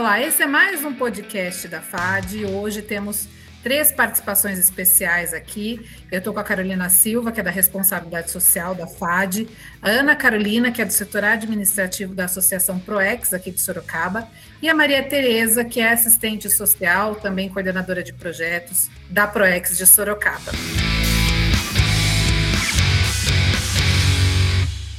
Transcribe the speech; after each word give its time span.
Olá, 0.00 0.18
esse 0.18 0.42
é 0.42 0.46
mais 0.46 0.82
um 0.82 0.94
podcast 0.94 1.68
da 1.68 1.82
FAD. 1.82 2.46
Hoje 2.46 2.80
temos 2.80 3.28
três 3.62 3.92
participações 3.92 4.58
especiais 4.58 5.34
aqui. 5.34 5.78
Eu 6.10 6.20
estou 6.20 6.32
com 6.32 6.40
a 6.40 6.42
Carolina 6.42 6.88
Silva, 6.88 7.30
que 7.30 7.38
é 7.38 7.42
da 7.42 7.50
Responsabilidade 7.50 8.30
Social 8.30 8.74
da 8.74 8.86
FAD, 8.86 9.46
a 9.82 9.90
Ana 9.90 10.16
Carolina, 10.16 10.72
que 10.72 10.80
é 10.80 10.86
do 10.86 10.90
setor 10.90 11.22
administrativo 11.22 12.14
da 12.14 12.24
Associação 12.24 12.78
ProEx, 12.78 13.34
aqui 13.34 13.50
de 13.50 13.60
Sorocaba, 13.60 14.26
e 14.62 14.70
a 14.70 14.74
Maria 14.74 15.02
Tereza, 15.02 15.66
que 15.66 15.82
é 15.82 15.92
assistente 15.92 16.48
social, 16.48 17.16
também 17.16 17.50
coordenadora 17.50 18.02
de 18.02 18.14
projetos 18.14 18.88
da 19.10 19.26
ProEx 19.26 19.76
de 19.76 19.86
Sorocaba. 19.86 20.50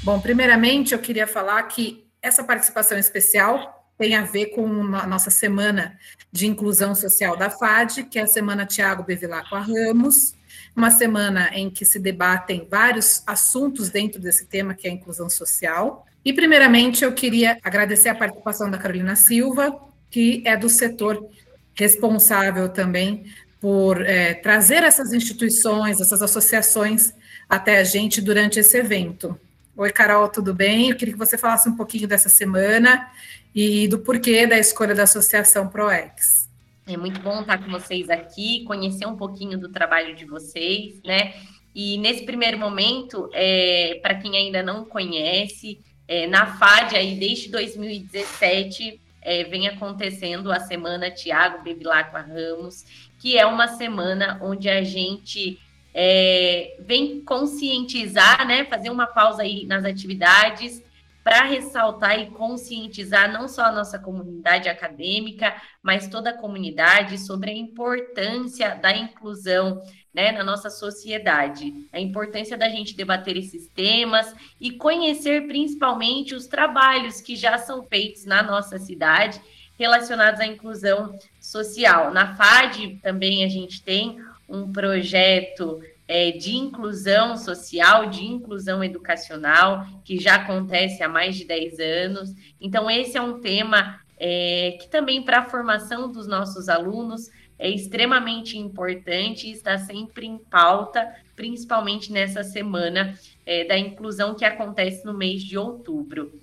Bom, 0.03 0.19
primeiramente 0.19 0.93
eu 0.93 0.99
queria 0.99 1.25
falar 1.25 1.63
que 1.63 2.05
essa 2.21 2.43
participação 2.43 2.99
especial 2.99 3.80
tem 3.97 4.15
a 4.15 4.23
ver 4.23 4.47
com 4.47 4.95
a 4.95 5.05
nossa 5.05 5.29
semana 5.29 5.97
de 6.31 6.47
inclusão 6.47 6.95
social 6.95 7.35
da 7.35 7.49
FAD, 7.49 8.03
que 8.03 8.17
é 8.17 8.23
a 8.23 8.27
semana 8.27 8.65
Tiago 8.65 9.03
Bevilacqua 9.03 9.59
Ramos, 9.59 10.33
uma 10.75 10.89
semana 10.89 11.49
em 11.53 11.69
que 11.69 11.85
se 11.85 11.99
debatem 11.99 12.67
vários 12.69 13.23
assuntos 13.27 13.89
dentro 13.89 14.19
desse 14.19 14.45
tema, 14.45 14.73
que 14.73 14.87
é 14.87 14.91
a 14.91 14.93
inclusão 14.93 15.29
social. 15.29 16.05
E, 16.23 16.31
primeiramente, 16.31 17.03
eu 17.03 17.11
queria 17.13 17.57
agradecer 17.63 18.09
a 18.09 18.15
participação 18.15 18.69
da 18.71 18.77
Carolina 18.77 19.15
Silva, 19.15 19.75
que 20.09 20.41
é 20.45 20.55
do 20.55 20.69
setor 20.69 21.27
responsável 21.73 22.69
também 22.69 23.25
por 23.59 24.01
é, 24.01 24.33
trazer 24.33 24.83
essas 24.83 25.13
instituições, 25.13 26.01
essas 26.01 26.21
associações 26.21 27.13
até 27.47 27.77
a 27.79 27.83
gente 27.83 28.21
durante 28.21 28.59
esse 28.59 28.77
evento. 28.77 29.39
Oi, 29.75 29.91
Carol, 29.91 30.27
tudo 30.29 30.53
bem? 30.53 30.89
Eu 30.89 30.95
queria 30.95 31.13
que 31.13 31.19
você 31.19 31.37
falasse 31.37 31.69
um 31.69 31.75
pouquinho 31.75 32.07
dessa 32.07 32.29
semana 32.29 33.09
e 33.53 33.87
do 33.87 33.99
porquê 33.99 34.47
da 34.47 34.57
escolha 34.57 34.95
da 34.95 35.03
Associação 35.03 35.67
ProEx. 35.67 36.49
É 36.87 36.97
muito 36.97 37.21
bom 37.21 37.41
estar 37.41 37.57
com 37.57 37.71
vocês 37.71 38.09
aqui, 38.09 38.63
conhecer 38.65 39.05
um 39.05 39.15
pouquinho 39.15 39.57
do 39.57 39.69
trabalho 39.69 40.15
de 40.15 40.25
vocês, 40.25 41.01
né? 41.03 41.33
E 41.73 41.97
nesse 41.97 42.25
primeiro 42.25 42.57
momento, 42.57 43.29
é, 43.33 43.99
para 44.01 44.15
quem 44.15 44.35
ainda 44.35 44.61
não 44.61 44.83
conhece, 44.83 45.79
é, 46.07 46.27
na 46.27 46.57
FAD, 46.57 46.97
aí, 46.97 47.15
desde 47.15 47.49
2017, 47.49 48.99
é, 49.21 49.43
vem 49.45 49.67
acontecendo 49.67 50.51
a 50.51 50.59
Semana 50.59 51.09
Tiago 51.11 51.63
Bevilacqua 51.63 52.19
Ramos, 52.19 52.83
que 53.19 53.37
é 53.37 53.45
uma 53.45 53.67
semana 53.67 54.39
onde 54.41 54.67
a 54.67 54.83
gente 54.83 55.59
é, 55.93 56.75
vem 56.79 57.21
conscientizar, 57.21 58.45
né, 58.47 58.65
fazer 58.65 58.89
uma 58.89 59.07
pausa 59.07 59.43
aí 59.43 59.65
nas 59.65 59.85
atividades 59.85 60.81
para 61.23 61.43
ressaltar 61.43 62.19
e 62.19 62.31
conscientizar 62.31 63.31
não 63.31 63.47
só 63.47 63.63
a 63.63 63.71
nossa 63.71 63.99
comunidade 63.99 64.67
acadêmica, 64.67 65.55
mas 65.81 66.07
toda 66.07 66.31
a 66.31 66.37
comunidade 66.37 67.17
sobre 67.19 67.51
a 67.51 67.55
importância 67.55 68.75
da 68.75 68.95
inclusão 68.95 69.81
né, 70.13 70.31
na 70.31 70.43
nossa 70.43 70.69
sociedade, 70.69 71.73
a 71.93 71.99
importância 71.99 72.57
da 72.57 72.67
gente 72.69 72.95
debater 72.95 73.37
esses 73.37 73.67
temas 73.67 74.35
e 74.59 74.71
conhecer 74.71 75.47
principalmente 75.47 76.35
os 76.35 76.47
trabalhos 76.47 77.21
que 77.21 77.35
já 77.35 77.57
são 77.57 77.83
feitos 77.83 78.25
na 78.25 78.43
nossa 78.43 78.77
cidade 78.77 79.39
relacionados 79.79 80.39
à 80.39 80.45
inclusão 80.45 81.17
social. 81.39 82.11
Na 82.11 82.35
FAD 82.35 82.99
também 83.01 83.43
a 83.43 83.47
gente 83.47 83.81
tem 83.81 84.19
um 84.47 84.71
projeto 84.71 85.81
é, 86.11 86.29
de 86.29 86.57
inclusão 86.57 87.37
social, 87.37 88.09
de 88.09 88.25
inclusão 88.25 88.83
educacional, 88.83 89.85
que 90.03 90.19
já 90.19 90.35
acontece 90.35 91.01
há 91.01 91.07
mais 91.07 91.37
de 91.37 91.45
10 91.45 91.79
anos. 91.79 92.29
Então, 92.59 92.91
esse 92.91 93.17
é 93.17 93.21
um 93.21 93.39
tema 93.39 93.97
é, 94.19 94.77
que 94.77 94.89
também 94.89 95.23
para 95.23 95.39
a 95.39 95.49
formação 95.49 96.11
dos 96.11 96.27
nossos 96.27 96.67
alunos 96.67 97.29
é 97.57 97.69
extremamente 97.69 98.57
importante 98.57 99.47
e 99.47 99.53
está 99.53 99.77
sempre 99.77 100.25
em 100.25 100.37
pauta, 100.37 101.09
principalmente 101.33 102.11
nessa 102.11 102.43
semana 102.43 103.17
é, 103.45 103.63
da 103.63 103.77
inclusão 103.77 104.35
que 104.35 104.43
acontece 104.43 105.05
no 105.05 105.13
mês 105.13 105.41
de 105.41 105.57
outubro. 105.57 106.37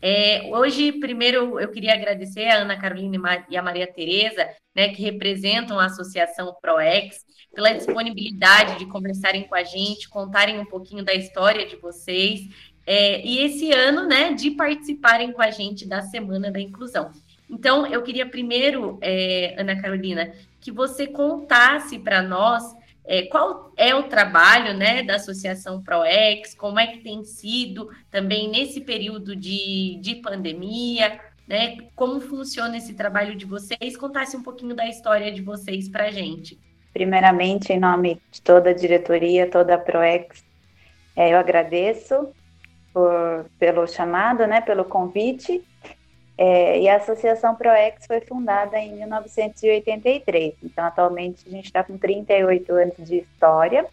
É, 0.00 0.48
hoje, 0.52 0.92
primeiro, 0.92 1.58
eu 1.58 1.68
queria 1.72 1.94
agradecer 1.94 2.44
a 2.46 2.58
Ana 2.58 2.76
Carolina 2.76 3.44
e 3.50 3.56
a 3.56 3.62
Maria 3.62 3.86
Tereza, 3.86 4.48
né, 4.76 4.90
que 4.90 5.02
representam 5.02 5.80
a 5.80 5.86
Associação 5.86 6.54
ProEx, 6.62 7.24
pela 7.54 7.72
disponibilidade 7.72 8.78
de 8.78 8.86
conversarem 8.86 9.44
com 9.44 9.54
a 9.54 9.62
gente, 9.62 10.08
contarem 10.08 10.58
um 10.58 10.64
pouquinho 10.64 11.04
da 11.04 11.14
história 11.14 11.66
de 11.66 11.76
vocês, 11.76 12.48
é, 12.86 13.24
e 13.24 13.38
esse 13.40 13.70
ano, 13.72 14.06
né, 14.06 14.32
de 14.32 14.50
participarem 14.52 15.32
com 15.32 15.42
a 15.42 15.50
gente 15.50 15.86
da 15.86 16.02
Semana 16.02 16.50
da 16.50 16.60
Inclusão. 16.60 17.12
Então, 17.48 17.86
eu 17.86 18.02
queria 18.02 18.26
primeiro, 18.26 18.98
é, 19.00 19.54
Ana 19.58 19.80
Carolina, 19.80 20.32
que 20.60 20.72
você 20.72 21.06
contasse 21.06 21.98
para 21.98 22.22
nós 22.22 22.64
é, 23.04 23.22
qual 23.22 23.72
é 23.76 23.94
o 23.94 24.04
trabalho 24.04 24.74
né, 24.74 25.02
da 25.02 25.16
Associação 25.16 25.82
ProEx, 25.82 26.54
como 26.54 26.78
é 26.78 26.86
que 26.86 26.98
tem 27.00 27.24
sido 27.24 27.90
também 28.10 28.48
nesse 28.48 28.80
período 28.80 29.36
de, 29.36 29.98
de 30.00 30.16
pandemia, 30.16 31.20
né, 31.46 31.76
como 31.94 32.20
funciona 32.20 32.78
esse 32.78 32.94
trabalho 32.94 33.36
de 33.36 33.44
vocês, 33.44 33.96
contasse 33.96 34.36
um 34.36 34.42
pouquinho 34.42 34.74
da 34.74 34.88
história 34.88 35.30
de 35.30 35.42
vocês 35.42 35.88
para 35.88 36.04
a 36.06 36.10
gente. 36.10 36.58
Primeiramente, 36.92 37.72
em 37.72 37.80
nome 37.80 38.20
de 38.30 38.42
toda 38.42 38.70
a 38.70 38.74
diretoria, 38.74 39.50
toda 39.50 39.74
a 39.74 39.78
ProEx, 39.78 40.44
é, 41.16 41.32
eu 41.32 41.38
agradeço 41.38 42.28
por, 42.92 43.46
pelo 43.58 43.86
chamado, 43.86 44.46
né, 44.46 44.60
pelo 44.60 44.84
convite. 44.84 45.64
É, 46.36 46.80
e 46.80 46.88
a 46.88 46.96
Associação 46.96 47.54
ProEx 47.54 48.06
foi 48.06 48.20
fundada 48.20 48.78
em 48.78 48.94
1983, 48.96 50.54
então 50.62 50.84
atualmente 50.84 51.46
a 51.46 51.50
gente 51.50 51.66
está 51.66 51.84
com 51.84 51.96
38 51.98 52.72
anos 52.72 52.96
de 52.96 53.18
história. 53.18 53.86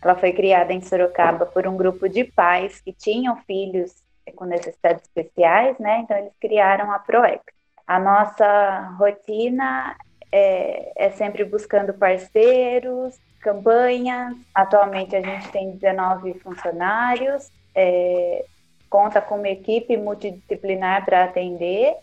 Ela 0.00 0.14
foi 0.14 0.32
criada 0.32 0.72
em 0.72 0.80
Sorocaba 0.80 1.46
por 1.46 1.66
um 1.66 1.76
grupo 1.76 2.08
de 2.08 2.24
pais 2.24 2.80
que 2.80 2.92
tinham 2.92 3.36
filhos 3.44 4.04
com 4.36 4.44
necessidades 4.44 5.02
especiais, 5.02 5.78
né? 5.78 6.00
Então 6.00 6.16
eles 6.16 6.32
criaram 6.40 6.90
a 6.92 6.98
ProEx. 6.98 7.42
A 7.86 7.98
nossa 7.98 8.94
rotina 8.98 9.96
é, 10.30 10.92
é 10.96 11.10
sempre 11.10 11.44
buscando 11.44 11.94
parceiros, 11.94 13.18
campanhas. 13.40 14.34
Atualmente 14.54 15.14
a 15.14 15.20
gente 15.20 15.50
tem 15.50 15.72
19 15.72 16.34
funcionários, 16.40 17.50
é, 17.74 18.44
conta 18.88 19.20
com 19.20 19.36
uma 19.36 19.48
equipe 19.48 19.96
multidisciplinar 19.96 21.04
para 21.04 21.24
atender, 21.24 21.96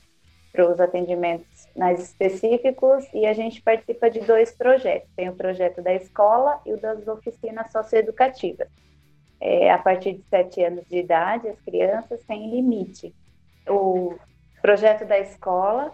para 0.52 0.70
os 0.70 0.80
atendimentos 0.80 1.68
mais 1.76 2.02
específicos, 2.02 3.06
e 3.14 3.26
a 3.26 3.34
gente 3.34 3.62
participa 3.62 4.10
de 4.10 4.20
dois 4.20 4.52
projetos. 4.52 5.10
Tem 5.16 5.30
o 5.30 5.36
projeto 5.36 5.82
da 5.82 5.94
escola 5.94 6.60
e 6.66 6.74
o 6.74 6.80
das 6.80 7.08
oficinas 7.08 7.72
socioeducativas. 7.72 8.68
É, 9.40 9.72
a 9.72 9.78
partir 9.78 10.14
de 10.14 10.24
sete 10.30 10.64
anos 10.64 10.86
de 10.88 11.00
idade, 11.00 11.48
as 11.48 11.60
crianças 11.62 12.22
têm 12.26 12.52
limite. 12.52 13.16
O 13.68 14.16
projeto 14.62 15.06
da 15.06 15.18
escola 15.18 15.92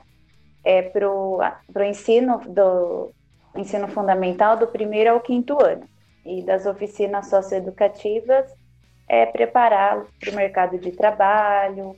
é, 0.68 0.82
para 0.82 1.10
o 1.10 1.84
ensino 1.86 2.42
do 2.46 3.14
ensino 3.56 3.88
fundamental 3.88 4.58
do 4.58 4.68
primeiro 4.68 5.12
ao 5.12 5.22
quinto 5.22 5.58
ano. 5.64 5.88
E 6.26 6.42
das 6.42 6.66
oficinas 6.66 7.30
socioeducativas 7.30 8.54
é 9.08 9.26
prepará-los 9.26 10.10
para 10.20 10.32
o 10.32 10.36
mercado 10.36 10.78
de 10.78 10.92
trabalho, 10.92 11.96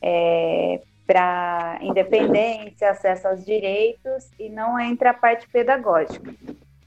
é, 0.00 0.80
para 1.06 1.78
independência, 1.82 2.90
acesso 2.90 3.28
aos 3.28 3.44
direitos 3.44 4.30
e 4.40 4.48
não 4.48 4.80
entra 4.80 5.10
a 5.10 5.14
parte 5.14 5.46
pedagógica, 5.50 6.34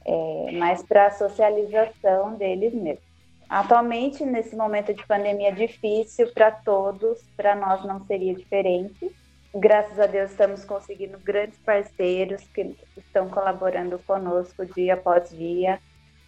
é, 0.03 0.51
mas 0.53 0.81
para 0.81 1.05
a 1.05 1.11
socialização 1.11 2.33
deles 2.33 2.73
mesmos. 2.73 3.07
Atualmente, 3.47 4.25
nesse 4.25 4.55
momento 4.55 4.95
de 4.95 5.05
pandemia 5.05 5.51
difícil 5.51 6.31
para 6.33 6.49
todos, 6.49 7.21
para 7.37 7.55
nós 7.55 7.85
não 7.85 8.03
seria 8.05 8.33
diferente 8.33 9.11
graças 9.53 9.99
a 9.99 10.05
Deus 10.05 10.31
estamos 10.31 10.63
conseguindo 10.65 11.17
grandes 11.19 11.57
parceiros 11.59 12.41
que 12.47 12.75
estão 12.97 13.29
colaborando 13.29 13.99
conosco 13.99 14.65
dia 14.65 14.93
após 14.95 15.29
dia. 15.29 15.79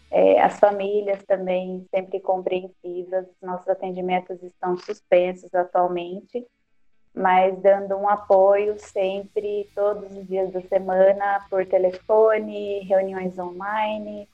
É, 0.09 0.41
as 0.41 0.59
famílias 0.59 1.23
também 1.23 1.85
sempre 1.89 2.19
compreensivas, 2.19 3.25
nossos 3.41 3.69
atendimentos 3.69 4.44
estão 4.44 4.75
suspensos 4.77 5.53
atualmente, 5.53 6.45
mas 7.13 7.57
dando 7.62 7.95
um 7.95 8.09
apoio 8.09 8.77
sempre, 8.77 9.69
todos 9.74 10.12
os 10.12 10.27
dias 10.27 10.51
da 10.51 10.62
semana, 10.62 11.45
por 11.50 11.65
telefone, 11.65 12.79
reuniões 12.79 13.39
online, 13.39 14.27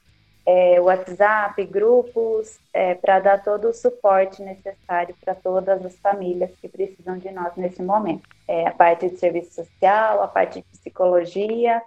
é, 0.48 0.80
WhatsApp, 0.80 1.62
grupos, 1.66 2.58
é, 2.74 2.96
para 2.96 3.20
dar 3.20 3.44
todo 3.44 3.68
o 3.68 3.74
suporte 3.74 4.42
necessário 4.42 5.14
para 5.20 5.36
todas 5.36 5.86
as 5.86 5.98
famílias 5.98 6.50
que 6.62 6.70
precisam 6.70 7.18
de 7.18 7.30
nós 7.32 7.54
nesse 7.58 7.84
momento. 7.84 8.24
É, 8.48 8.66
a 8.66 8.72
parte 8.72 9.10
de 9.10 9.18
serviço 9.18 9.56
social, 9.56 10.24
a 10.24 10.28
parte 10.30 10.62
de 10.62 10.68
psicologia, 10.70 11.84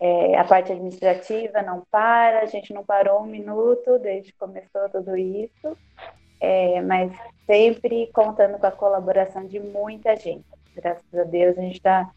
é, 0.00 0.34
a 0.38 0.44
parte 0.44 0.72
administrativa 0.72 1.60
não 1.60 1.82
para, 1.90 2.40
a 2.40 2.46
gente 2.46 2.72
não 2.72 2.82
parou 2.82 3.20
um 3.20 3.26
minuto 3.26 3.98
desde 3.98 4.32
que 4.32 4.38
começou 4.38 4.88
tudo 4.88 5.14
isso, 5.14 5.76
é, 6.40 6.80
mas 6.80 7.12
sempre 7.44 8.08
contando 8.14 8.58
com 8.58 8.66
a 8.66 8.72
colaboração 8.72 9.44
de 9.44 9.60
muita 9.60 10.16
gente. 10.16 10.46
Graças 10.74 11.14
a 11.14 11.24
Deus 11.24 11.58
a 11.58 11.60
gente 11.60 11.76
está 11.76 12.10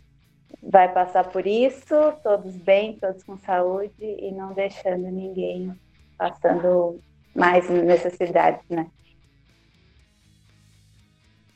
vai 0.62 0.92
passar 0.94 1.26
por 1.26 1.46
isso, 1.46 1.96
todos 2.24 2.56
bem, 2.56 2.98
todos 2.98 3.24
com 3.24 3.38
saúde 3.38 3.94
e 4.02 4.32
não 4.32 4.54
deixando 4.54 5.10
ninguém 5.10 5.74
passando 6.18 7.00
mais 7.36 7.70
necessidades, 7.70 8.64
né? 8.70 8.88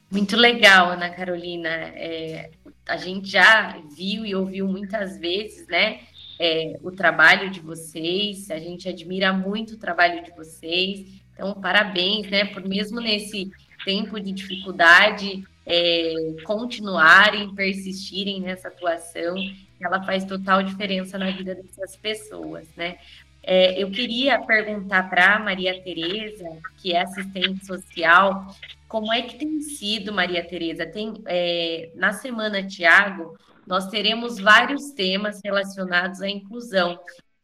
Muito 0.10 0.38
legal, 0.38 0.90
Ana 0.90 1.10
Carolina. 1.10 1.70
É, 1.70 2.52
a 2.88 2.98
gente 2.98 3.28
já 3.28 3.78
viu 3.96 4.26
e 4.26 4.34
ouviu 4.34 4.68
muitas 4.68 5.18
vezes, 5.18 5.68
né? 5.68 6.00
É, 6.40 6.78
o 6.82 6.92
trabalho 6.92 7.50
de 7.50 7.60
vocês, 7.60 8.50
a 8.50 8.60
gente 8.60 8.88
admira 8.88 9.34
muito 9.34 9.74
o 9.74 9.78
trabalho 9.78 10.24
de 10.24 10.32
vocês. 10.32 11.22
Então, 11.34 11.54
parabéns, 11.56 12.30
né? 12.30 12.46
Por 12.46 12.64
mesmo 12.66 13.02
nesse 13.02 13.52
tempo 13.84 14.20
de 14.20 14.32
dificuldade, 14.32 15.44
é, 15.68 16.14
continuarem, 16.46 17.54
persistirem 17.54 18.40
nessa 18.40 18.70
atuação, 18.70 19.36
ela 19.80 20.02
faz 20.04 20.24
total 20.24 20.64
diferença 20.64 21.18
na 21.18 21.30
vida 21.30 21.54
dessas 21.54 21.96
pessoas, 21.98 22.68
né? 22.76 22.98
É, 23.44 23.82
eu 23.82 23.90
queria 23.92 24.42
perguntar 24.42 25.10
para 25.10 25.40
Maria 25.40 25.82
Tereza, 25.82 26.50
que 26.78 26.94
é 26.94 27.02
assistente 27.02 27.66
social, 27.66 28.54
como 28.88 29.12
é 29.14 29.22
que 29.22 29.38
tem 29.38 29.62
sido, 29.62 30.12
Maria 30.12 30.46
Tereza? 30.46 30.86
Tem, 30.86 31.14
é, 31.26 31.92
na 31.96 32.14
semana, 32.14 32.66
Tiago, 32.66 33.38
nós 33.66 33.88
teremos 33.88 34.40
vários 34.40 34.92
temas 34.92 35.42
relacionados 35.44 36.22
à 36.22 36.30
inclusão. 36.30 37.00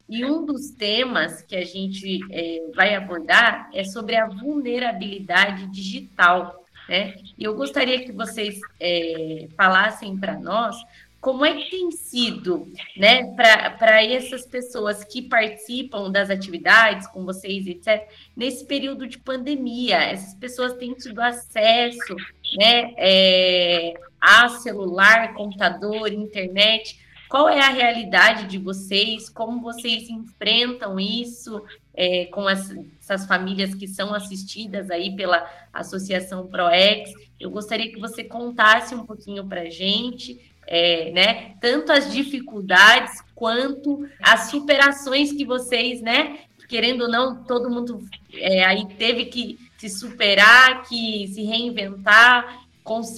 E 0.08 0.24
um 0.24 0.44
dos 0.44 0.70
temas 0.70 1.42
que 1.42 1.56
a 1.56 1.64
gente 1.64 2.20
é, 2.30 2.70
vai 2.74 2.94
abordar 2.94 3.70
é 3.72 3.84
sobre 3.84 4.16
a 4.16 4.26
vulnerabilidade 4.26 5.66
digital. 5.68 6.63
Né? 6.88 7.14
E 7.38 7.44
eu 7.44 7.54
gostaria 7.54 8.04
que 8.04 8.12
vocês 8.12 8.60
é, 8.78 9.48
falassem 9.56 10.16
para 10.18 10.38
nós 10.38 10.76
como 11.24 11.42
é 11.42 11.54
que 11.54 11.70
tem 11.70 11.90
sido, 11.90 12.70
né, 12.94 13.34
para 13.34 14.04
essas 14.04 14.44
pessoas 14.44 15.02
que 15.04 15.22
participam 15.22 16.10
das 16.10 16.28
atividades 16.28 17.06
com 17.06 17.24
vocês, 17.24 17.66
etc., 17.66 18.06
nesse 18.36 18.66
período 18.66 19.06
de 19.06 19.16
pandemia? 19.16 19.96
Essas 20.02 20.34
pessoas 20.34 20.74
têm 20.74 20.92
tido 20.92 21.20
acesso, 21.20 22.14
né, 22.58 22.92
é, 22.98 23.94
a 24.20 24.50
celular, 24.50 25.32
computador, 25.32 26.12
internet. 26.12 27.00
Qual 27.34 27.48
é 27.48 27.60
a 27.60 27.70
realidade 27.70 28.46
de 28.46 28.58
vocês? 28.58 29.28
Como 29.28 29.60
vocês 29.60 30.08
enfrentam 30.08 31.00
isso 31.00 31.60
é, 31.92 32.26
com 32.26 32.46
as, 32.46 32.72
essas 33.00 33.26
famílias 33.26 33.74
que 33.74 33.88
são 33.88 34.14
assistidas 34.14 34.88
aí 34.88 35.16
pela 35.16 35.44
Associação 35.72 36.46
ProEx? 36.46 37.12
Eu 37.40 37.50
gostaria 37.50 37.90
que 37.90 37.98
você 37.98 38.22
contasse 38.22 38.94
um 38.94 39.04
pouquinho 39.04 39.44
para 39.48 39.62
a 39.62 39.68
gente 39.68 40.48
é, 40.64 41.10
né? 41.10 41.56
Tanto 41.60 41.90
as 41.90 42.12
dificuldades 42.12 43.20
quanto 43.34 44.08
as 44.22 44.42
superações 44.42 45.32
que 45.32 45.44
vocês, 45.44 46.00
né? 46.00 46.38
Querendo 46.68 47.00
ou 47.02 47.10
não, 47.10 47.42
todo 47.42 47.68
mundo 47.68 48.06
é, 48.32 48.64
aí 48.64 48.86
teve 48.96 49.24
que 49.24 49.58
se 49.76 49.88
superar, 49.88 50.84
que 50.84 51.26
se 51.26 51.42
reinventar 51.42 52.64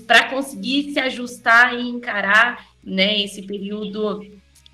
para 0.06 0.30
conseguir 0.30 0.92
se 0.92 1.00
ajustar 1.00 1.74
e 1.74 1.88
encarar, 1.88 2.64
né? 2.86 3.20
Esse 3.20 3.42
período 3.42 4.20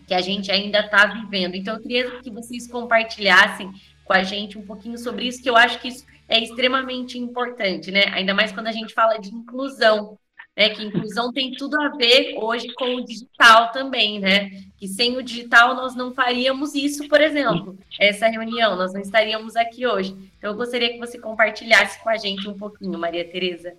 que 0.06 0.14
a 0.14 0.20
gente 0.20 0.53
ainda 0.53 0.81
está 0.81 1.06
vivendo. 1.06 1.55
Então, 1.55 1.76
eu 1.76 1.81
queria 1.81 2.20
que 2.20 2.31
vocês 2.31 2.67
compartilhassem 2.70 3.73
com 4.05 4.12
a 4.12 4.23
gente 4.23 4.59
um 4.59 4.62
pouquinho 4.62 4.99
sobre 4.99 5.26
isso, 5.26 5.43
que 5.43 5.49
eu 5.49 5.56
acho 5.56 5.81
que 5.81 5.88
isso 5.88 6.05
é 6.29 6.38
extremamente 6.38 7.19
importante, 7.19 7.91
né? 7.91 8.05
Ainda 8.12 8.35
mais 8.35 8.53
quando 8.53 8.67
a 8.67 8.73
gente 8.73 8.93
fala 8.93 9.17
de 9.19 9.35
inclusão, 9.35 10.19
né? 10.56 10.69
Que 10.69 10.82
inclusão 10.82 11.32
tem 11.32 11.53
tudo 11.53 11.81
a 11.81 11.88
ver 11.91 12.35
hoje 12.37 12.73
com 12.75 12.97
o 12.97 13.05
digital 13.05 13.73
também, 13.73 14.19
né? 14.19 14.50
Que 14.76 14.87
sem 14.87 15.17
o 15.17 15.23
digital 15.23 15.75
nós 15.75 15.94
não 15.94 16.12
faríamos 16.12 16.75
isso, 16.75 17.09
por 17.09 17.20
exemplo, 17.20 17.79
essa 17.99 18.26
reunião, 18.26 18.76
nós 18.76 18.93
não 18.93 19.00
estaríamos 19.00 19.56
aqui 19.56 19.87
hoje. 19.87 20.14
Então, 20.37 20.50
eu 20.50 20.56
gostaria 20.56 20.93
que 20.93 20.99
você 20.99 21.19
compartilhasse 21.19 22.03
com 22.03 22.11
a 22.11 22.17
gente 22.17 22.47
um 22.49 22.55
pouquinho, 22.55 22.99
Maria 22.99 23.25
Tereza. 23.25 23.73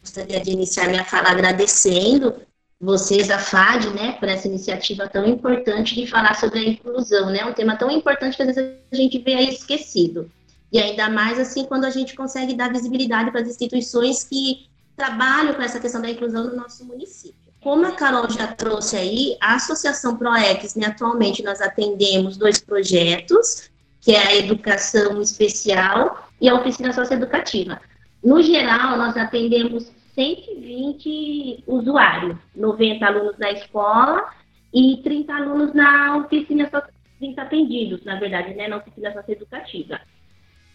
Gostaria 0.00 0.40
de 0.40 0.50
iniciar 0.50 0.88
minha 0.88 1.04
fala 1.04 1.30
agradecendo 1.30 2.34
vocês, 2.80 3.30
a 3.30 3.38
FAD, 3.38 3.90
né, 3.90 4.12
por 4.12 4.26
essa 4.26 4.48
iniciativa 4.48 5.06
tão 5.06 5.26
importante 5.26 5.94
de 5.94 6.06
falar 6.06 6.34
sobre 6.34 6.60
a 6.60 6.64
inclusão, 6.64 7.28
né? 7.28 7.44
Um 7.44 7.52
tema 7.52 7.76
tão 7.76 7.90
importante 7.90 8.36
que 8.36 8.42
às 8.42 8.54
vezes 8.54 8.74
a 8.90 8.96
gente 8.96 9.18
vê 9.18 9.34
esquecido. 9.42 10.30
E 10.72 10.78
ainda 10.78 11.10
mais 11.10 11.38
assim 11.38 11.64
quando 11.64 11.84
a 11.84 11.90
gente 11.90 12.14
consegue 12.14 12.54
dar 12.54 12.72
visibilidade 12.72 13.30
para 13.30 13.42
as 13.42 13.48
instituições 13.48 14.24
que 14.24 14.66
trabalho 14.96 15.54
com 15.54 15.62
essa 15.62 15.78
questão 15.78 16.00
da 16.00 16.10
inclusão 16.10 16.44
no 16.44 16.56
nosso 16.56 16.84
município. 16.86 17.50
Como 17.62 17.84
a 17.86 17.92
Carol 17.92 18.30
já 18.30 18.46
trouxe 18.46 18.96
aí, 18.96 19.36
a 19.40 19.56
Associação 19.56 20.16
ProEx, 20.16 20.74
né, 20.74 20.86
atualmente 20.86 21.42
nós 21.42 21.60
atendemos 21.60 22.38
dois 22.38 22.58
projetos, 22.58 23.70
que 24.00 24.12
é 24.12 24.26
a 24.26 24.36
educação 24.36 25.20
especial 25.20 26.26
e 26.40 26.48
a 26.48 26.54
oficina 26.54 26.94
socioeducativa. 26.94 27.78
No 28.24 28.42
geral, 28.42 28.96
nós 28.96 29.14
atendemos 29.16 29.90
120 30.20 31.64
usuários, 31.66 32.36
90 32.54 33.06
alunos 33.06 33.38
na 33.38 33.52
escola 33.52 34.28
e 34.72 35.00
30 35.02 35.34
alunos 35.34 35.72
na 35.72 36.18
oficina, 36.18 36.70
30 37.18 37.42
atendidos, 37.42 38.04
na 38.04 38.20
verdade, 38.20 38.54
né, 38.54 38.68
na 38.68 38.76
oficina 38.76 39.12
socioeducativa. 39.12 39.98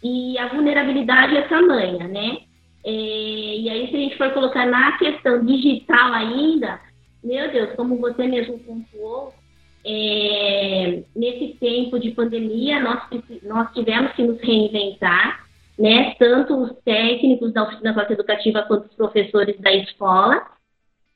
E 0.04 0.38
a 0.40 0.48
vulnerabilidade 0.48 1.38
é 1.38 1.44
tamanha, 1.44 2.08
né? 2.08 2.40
É, 2.84 2.92
e 2.92 3.70
aí, 3.70 3.88
se 3.90 3.96
a 3.96 4.00
gente 4.00 4.18
for 4.18 4.32
colocar 4.34 4.66
na 4.66 4.98
questão 4.98 5.44
digital 5.46 6.14
ainda, 6.14 6.80
meu 7.24 7.52
Deus, 7.52 7.76
como 7.76 7.98
você 7.98 8.28
mesmo 8.28 8.60
pontuou, 8.60 9.34
é, 9.84 11.04
nesse 11.16 11.56
tempo 11.60 12.00
de 12.00 12.12
pandemia, 12.12 12.80
nós, 12.80 13.04
nós 13.44 13.72
tivemos 13.74 14.12
que 14.14 14.24
nos 14.24 14.40
reinventar, 14.42 15.45
né? 15.78 16.16
Tanto 16.18 16.56
os 16.56 16.74
técnicos 16.84 17.54
da 17.54 17.64
oficina 17.64 17.96
educativa 18.10 18.64
quanto 18.64 18.86
os 18.86 18.96
professores 18.96 19.60
da 19.60 19.74
escola. 19.74 20.46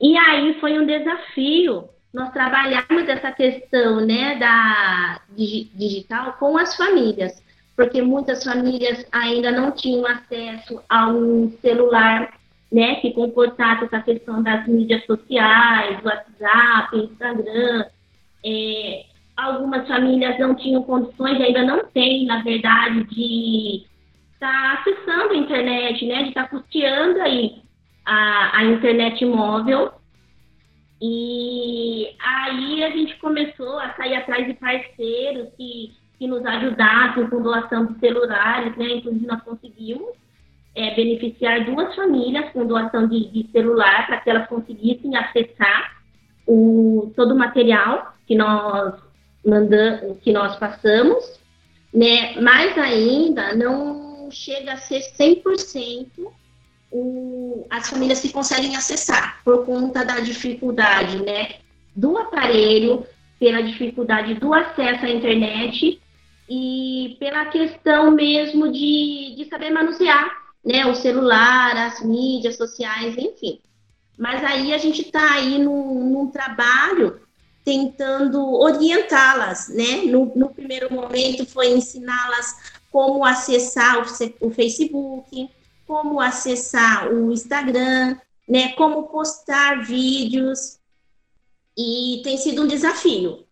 E 0.01 0.17
aí 0.17 0.59
foi 0.59 0.79
um 0.79 0.85
desafio 0.85 1.89
nós 2.13 2.31
trabalharmos 2.31 3.07
essa 3.07 3.31
questão, 3.31 4.01
né, 4.03 4.35
da 4.37 5.21
digital 5.37 6.33
com 6.39 6.57
as 6.57 6.75
famílias 6.75 7.39
porque 7.79 8.01
muitas 8.01 8.43
famílias 8.43 9.07
ainda 9.09 9.53
não 9.53 9.71
tinham 9.71 10.05
acesso 10.05 10.83
a 10.89 11.07
um 11.07 11.49
celular 11.61 12.37
né, 12.69 12.95
que 12.95 13.13
comportasse 13.13 13.85
essa 13.85 14.01
questão 14.01 14.43
das 14.43 14.67
mídias 14.67 15.05
sociais, 15.05 15.97
WhatsApp, 16.03 16.97
Instagram. 16.97 17.85
É, 18.45 19.05
algumas 19.37 19.87
famílias 19.87 20.37
não 20.37 20.55
tinham 20.55 20.83
condições, 20.83 21.39
ainda 21.39 21.63
não 21.63 21.85
têm, 21.85 22.25
na 22.25 22.43
verdade, 22.43 23.05
de 23.05 23.85
estar 24.39 24.75
tá 24.75 24.79
acessando 24.79 25.33
a 25.33 25.37
internet, 25.37 26.05
né, 26.05 26.23
de 26.23 26.29
estar 26.29 26.43
tá 26.43 26.49
custeando 26.49 27.21
aí 27.21 27.61
a, 28.05 28.59
a 28.59 28.65
internet 28.65 29.25
móvel. 29.25 29.93
E 31.01 32.13
aí 32.19 32.83
a 32.83 32.89
gente 32.89 33.17
começou 33.19 33.79
a 33.79 33.93
sair 33.93 34.15
atrás 34.15 34.45
de 34.45 34.53
parceiros 34.53 35.47
que 35.55 35.97
que 36.19 36.27
nos 36.27 36.45
ajudassem 36.45 37.27
com 37.29 37.41
doação 37.41 37.85
de 37.85 37.97
celulares, 37.99 38.75
né? 38.75 38.95
Inclusive, 38.95 39.25
nós 39.25 39.41
conseguimos 39.41 40.09
é, 40.75 40.93
beneficiar 40.93 41.63
duas 41.63 41.95
famílias 41.95 42.51
com 42.51 42.67
doação 42.67 43.07
de, 43.07 43.29
de 43.31 43.49
celular 43.53 44.05
para 44.05 44.19
que 44.19 44.29
elas 44.29 44.47
conseguissem 44.49 45.15
acessar 45.15 45.97
o, 46.45 47.13
todo 47.15 47.33
o 47.33 47.37
material 47.37 48.13
que 48.27 48.35
nós 48.35 48.95
mandamos, 49.45 50.19
que 50.19 50.33
nós 50.33 50.57
passamos, 50.57 51.41
né? 51.93 52.39
Mais 52.41 52.77
ainda, 52.77 53.55
não 53.55 54.08
chega 54.31 54.73
a 54.73 54.77
ser 54.77 55.01
100% 55.17 56.07
o, 56.91 57.65
as 57.69 57.89
famílias 57.89 58.19
que 58.19 58.29
conseguem 58.29 58.75
acessar 58.75 59.43
por 59.43 59.65
conta 59.65 60.03
da 60.03 60.19
dificuldade, 60.19 61.21
né? 61.23 61.55
Do 61.95 62.17
aparelho, 62.17 63.05
pela 63.39 63.61
dificuldade 63.61 64.33
do 64.35 64.53
acesso 64.53 65.05
à 65.05 65.09
internet 65.09 66.01
e 66.49 67.15
pela 67.19 67.45
questão 67.45 68.11
mesmo 68.11 68.71
de, 68.71 69.35
de 69.37 69.45
saber 69.49 69.69
manusear 69.69 70.29
né, 70.65 70.85
o 70.85 70.95
celular, 70.95 71.75
as 71.77 72.03
mídias 72.03 72.57
sociais, 72.57 73.17
enfim. 73.17 73.59
Mas 74.17 74.43
aí 74.43 74.73
a 74.73 74.77
gente 74.77 75.01
está 75.01 75.33
aí 75.33 75.57
num, 75.57 76.09
num, 76.09 76.27
trabalho 76.27 77.21
tentando 77.63 78.53
orientá-las, 78.55 79.69
né? 79.69 80.03
No, 80.05 80.33
no, 80.35 80.49
primeiro 80.49 80.93
momento 80.93 81.45
foi 81.45 81.69
ensiná-las 81.69 82.78
como 82.91 83.25
acessar 83.25 83.99
o, 83.99 84.47
o 84.47 84.51
Facebook, 84.51 85.49
como 85.85 86.19
acessar 86.19 87.11
o 87.11 87.31
Instagram, 87.31 88.17
né? 88.47 88.73
Como 88.73 89.03
postar 89.03 89.83
vídeos 89.83 90.79
e 91.77 92.21
tem 92.23 92.37
sido 92.37 92.63
um 92.63 92.67
desafio, 92.67 93.45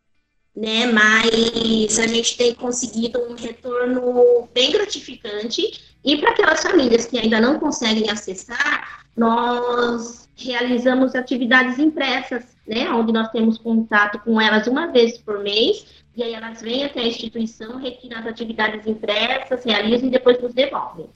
né? 0.56 0.86
Mas 0.88 1.98
a 2.00 2.08
gente 2.08 2.38
tem 2.38 2.53
conseguido 2.53 3.20
um 3.20 3.36
retorno 3.36 4.48
bem 4.53 4.72
gratificante. 4.72 5.96
E 6.03 6.17
para 6.17 6.32
aquelas 6.32 6.62
famílias 6.62 7.06
que 7.06 7.17
ainda 7.17 7.41
não 7.41 7.60
conseguem 7.60 8.10
acessar, 8.10 9.07
nós 9.17 10.29
realizamos 10.38 11.15
atividades 11.15 11.79
impressas, 11.79 12.55
né, 12.67 12.88
onde 12.91 13.12
nós 13.12 13.29
temos 13.31 13.57
contato 13.57 14.19
com 14.19 14.39
elas 14.39 14.67
uma 14.67 14.88
vez 14.91 15.17
por 15.17 15.39
mês, 15.39 16.03
e 16.15 16.21
aí 16.21 16.33
elas 16.33 16.62
vêm 16.62 16.86
até 16.86 17.00
a 17.00 17.07
instituição, 17.07 17.77
retiram 17.77 18.19
as 18.19 18.27
atividades 18.27 18.86
impressas, 18.86 19.65
realizam 19.65 20.07
e 20.07 20.12
depois 20.12 20.39
nos 20.41 20.53
devolvem. 20.53 21.09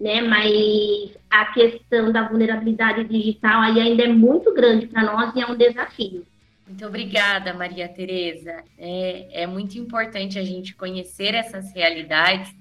Né, 0.00 0.20
mas 0.22 1.16
a 1.30 1.46
questão 1.52 2.10
da 2.10 2.26
vulnerabilidade 2.26 3.04
digital 3.04 3.60
aí 3.60 3.78
ainda 3.80 4.02
é 4.02 4.08
muito 4.08 4.52
grande 4.52 4.88
para 4.88 5.04
nós 5.04 5.36
e 5.36 5.40
é 5.40 5.46
um 5.46 5.56
desafio. 5.56 6.26
Muito 6.66 6.84
obrigada, 6.84 7.54
Maria 7.54 7.88
Tereza. 7.88 8.64
É, 8.76 9.42
é 9.42 9.46
muito 9.46 9.78
importante 9.78 10.38
a 10.38 10.42
gente 10.42 10.74
conhecer 10.74 11.34
essas 11.34 11.72
realidades, 11.72 12.52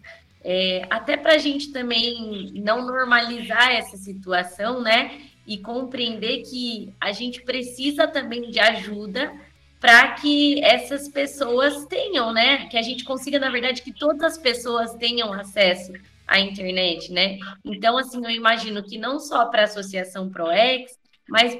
é, 0.43 0.85
até 0.89 1.15
para 1.15 1.35
a 1.35 1.37
gente 1.37 1.71
também 1.71 2.51
não 2.55 2.85
normalizar 2.85 3.71
essa 3.71 3.95
situação, 3.97 4.81
né? 4.81 5.21
E 5.45 5.57
compreender 5.57 6.43
que 6.43 6.93
a 6.99 7.11
gente 7.11 7.41
precisa 7.41 8.07
também 8.07 8.49
de 8.49 8.59
ajuda 8.59 9.33
para 9.79 10.13
que 10.13 10.63
essas 10.63 11.07
pessoas 11.09 11.85
tenham, 11.85 12.31
né? 12.33 12.67
Que 12.67 12.77
a 12.77 12.81
gente 12.81 13.03
consiga, 13.03 13.39
na 13.39 13.49
verdade, 13.49 13.81
que 13.81 13.91
todas 13.91 14.23
as 14.23 14.37
pessoas 14.37 14.93
tenham 14.95 15.31
acesso 15.33 15.93
à 16.27 16.39
internet, 16.39 17.11
né? 17.11 17.37
Então, 17.63 17.97
assim, 17.97 18.23
eu 18.23 18.31
imagino 18.31 18.83
que 18.83 18.97
não 18.97 19.19
só 19.19 19.45
para 19.45 19.61
a 19.61 19.65
Associação 19.65 20.29
ProEx, 20.29 20.97
mas 21.27 21.55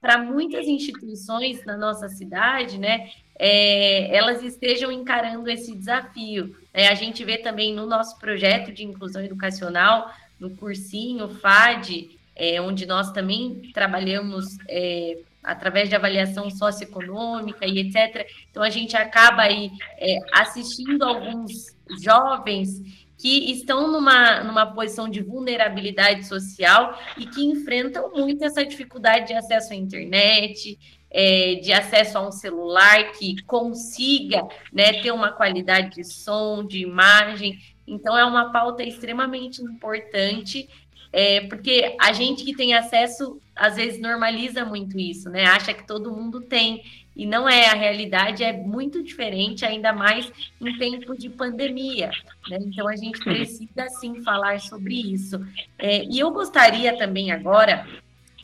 para 0.00 0.18
muitas 0.18 0.66
instituições 0.66 1.64
na 1.64 1.76
nossa 1.76 2.08
cidade, 2.08 2.78
né, 2.78 3.10
é, 3.38 4.14
elas 4.16 4.42
estejam 4.42 4.90
encarando 4.92 5.48
esse 5.50 5.74
desafio. 5.74 6.56
É, 6.72 6.88
a 6.88 6.94
gente 6.94 7.24
vê 7.24 7.38
também 7.38 7.74
no 7.74 7.86
nosso 7.86 8.18
projeto 8.18 8.72
de 8.72 8.84
inclusão 8.84 9.22
educacional, 9.22 10.12
no 10.38 10.50
cursinho 10.56 11.28
FAD, 11.28 12.18
é, 12.34 12.60
onde 12.60 12.86
nós 12.86 13.12
também 13.12 13.70
trabalhamos 13.74 14.56
é, 14.68 15.18
através 15.42 15.88
de 15.88 15.96
avaliação 15.96 16.48
socioeconômica 16.50 17.66
e 17.66 17.78
etc. 17.78 18.26
Então 18.50 18.62
a 18.62 18.70
gente 18.70 18.96
acaba 18.96 19.42
aí 19.42 19.70
é, 19.98 20.18
assistindo 20.32 21.02
alguns 21.02 21.76
jovens 22.02 22.80
que 23.18 23.50
estão 23.52 23.92
numa, 23.92 24.42
numa 24.42 24.66
posição 24.66 25.08
de 25.08 25.20
vulnerabilidade 25.20 26.26
social 26.26 26.98
e 27.18 27.26
que 27.26 27.44
enfrentam 27.44 28.10
muito 28.12 28.42
essa 28.42 28.64
dificuldade 28.64 29.28
de 29.28 29.34
acesso 29.34 29.74
à 29.74 29.76
internet, 29.76 30.78
é, 31.10 31.56
de 31.56 31.72
acesso 31.72 32.18
a 32.18 32.26
um 32.26 32.30
celular 32.30 33.12
que 33.12 33.42
consiga 33.42 34.46
né, 34.72 34.92
ter 35.02 35.10
uma 35.10 35.32
qualidade 35.32 35.96
de 35.96 36.04
som, 36.04 36.64
de 36.64 36.78
imagem. 36.78 37.58
Então, 37.86 38.16
é 38.16 38.24
uma 38.24 38.52
pauta 38.52 38.82
extremamente 38.82 39.60
importante, 39.62 40.68
é, 41.12 41.40
porque 41.48 41.96
a 42.00 42.12
gente 42.12 42.44
que 42.44 42.54
tem 42.54 42.74
acesso, 42.74 43.40
às 43.56 43.76
vezes, 43.76 44.00
normaliza 44.00 44.64
muito 44.64 44.98
isso, 44.98 45.28
né? 45.28 45.44
Acha 45.44 45.74
que 45.74 45.84
todo 45.84 46.12
mundo 46.12 46.40
tem 46.40 46.82
e 47.20 47.26
não 47.26 47.48
é 47.48 47.68
a 47.68 47.74
realidade, 47.74 48.44
é 48.44 48.52
muito 48.52 49.02
diferente, 49.02 49.64
ainda 49.64 49.92
mais 49.92 50.32
em 50.60 50.78
tempo 50.78 51.16
de 51.16 51.28
pandemia. 51.28 52.10
Né? 52.48 52.58
Então 52.62 52.88
a 52.88 52.96
gente 52.96 53.18
precisa 53.18 53.88
sim 54.00 54.22
falar 54.22 54.60
sobre 54.60 54.94
isso. 54.94 55.44
É, 55.78 56.04
e 56.04 56.18
eu 56.18 56.30
gostaria 56.30 56.96
também 56.96 57.30
agora, 57.30 57.86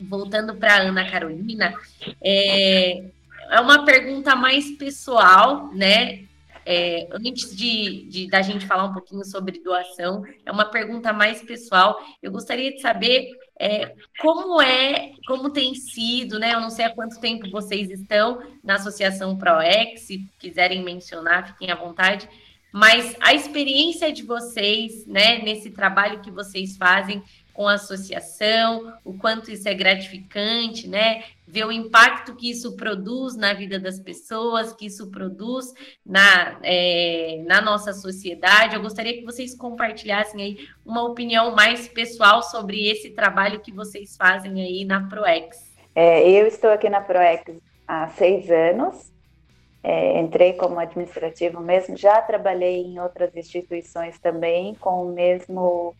voltando 0.03 0.55
para 0.55 0.81
Ana 0.81 1.09
Carolina, 1.09 1.73
é, 2.21 3.03
é 3.49 3.59
uma 3.59 3.85
pergunta 3.85 4.35
mais 4.35 4.71
pessoal, 4.71 5.71
né? 5.73 6.23
É, 6.69 7.07
antes 7.13 7.55
de, 7.55 8.03
de, 8.09 8.27
da 8.27 8.41
gente 8.41 8.67
falar 8.67 8.83
um 8.83 8.93
pouquinho 8.93 9.23
sobre 9.23 9.61
doação, 9.63 10.25
é 10.45 10.51
uma 10.51 10.65
pergunta 10.65 11.13
mais 11.13 11.41
pessoal. 11.41 11.97
Eu 12.21 12.29
gostaria 12.29 12.73
de 12.73 12.81
saber 12.81 13.31
é, 13.57 13.95
como 14.19 14.61
é, 14.61 15.13
como 15.25 15.49
tem 15.49 15.73
sido, 15.75 16.37
né? 16.37 16.53
Eu 16.53 16.59
não 16.59 16.69
sei 16.69 16.83
há 16.83 16.89
quanto 16.89 17.21
tempo 17.21 17.49
vocês 17.49 17.89
estão 17.89 18.41
na 18.61 18.75
Associação 18.75 19.37
ProEx, 19.37 20.01
se 20.01 20.29
quiserem 20.37 20.83
mencionar, 20.83 21.47
fiquem 21.53 21.71
à 21.71 21.75
vontade. 21.75 22.27
Mas 22.71 23.15
a 23.21 23.33
experiência 23.33 24.11
de 24.11 24.23
vocês, 24.23 25.05
né, 25.07 25.39
nesse 25.39 25.71
trabalho 25.71 26.19
que 26.19 26.29
vocês 26.29 26.75
fazem 26.75 27.23
com 27.57 27.67
a 27.67 27.73
associação, 27.73 28.93
o 29.03 29.17
quanto 29.17 29.49
isso 29.49 29.67
é 29.67 29.73
gratificante, 29.73 30.87
né? 30.87 31.23
Ver 31.47 31.65
o 31.65 31.71
impacto 31.71 32.35
que 32.35 32.51
isso 32.51 32.75
produz 32.75 33.35
na 33.35 33.51
vida 33.51 33.79
das 33.79 33.99
pessoas, 33.99 34.73
que 34.73 34.85
isso 34.85 35.09
produz 35.09 35.73
na, 36.05 36.59
é, 36.61 37.43
na 37.47 37.59
nossa 37.59 37.93
sociedade. 37.93 38.75
Eu 38.75 38.81
gostaria 38.83 39.17
que 39.17 39.25
vocês 39.25 39.55
compartilhassem 39.57 40.39
aí 40.39 40.67
uma 40.85 41.01
opinião 41.01 41.55
mais 41.55 41.87
pessoal 41.87 42.43
sobre 42.43 42.87
esse 42.87 43.09
trabalho 43.09 43.59
que 43.59 43.71
vocês 43.71 44.15
fazem 44.15 44.61
aí 44.61 44.85
na 44.85 45.09
ProEx. 45.09 45.75
É, 45.95 46.29
eu 46.29 46.45
estou 46.45 46.69
aqui 46.69 46.87
na 46.91 47.01
ProEx 47.01 47.59
há 47.87 48.07
seis 48.09 48.51
anos. 48.51 49.11
É, 49.81 50.19
entrei 50.19 50.53
como 50.53 50.77
administrativo 50.77 51.59
mesmo, 51.59 51.97
já 51.97 52.21
trabalhei 52.21 52.83
em 52.83 52.99
outras 52.99 53.35
instituições 53.35 54.19
também 54.19 54.75
com 54.75 55.07
o 55.07 55.13
mesmo 55.13 55.95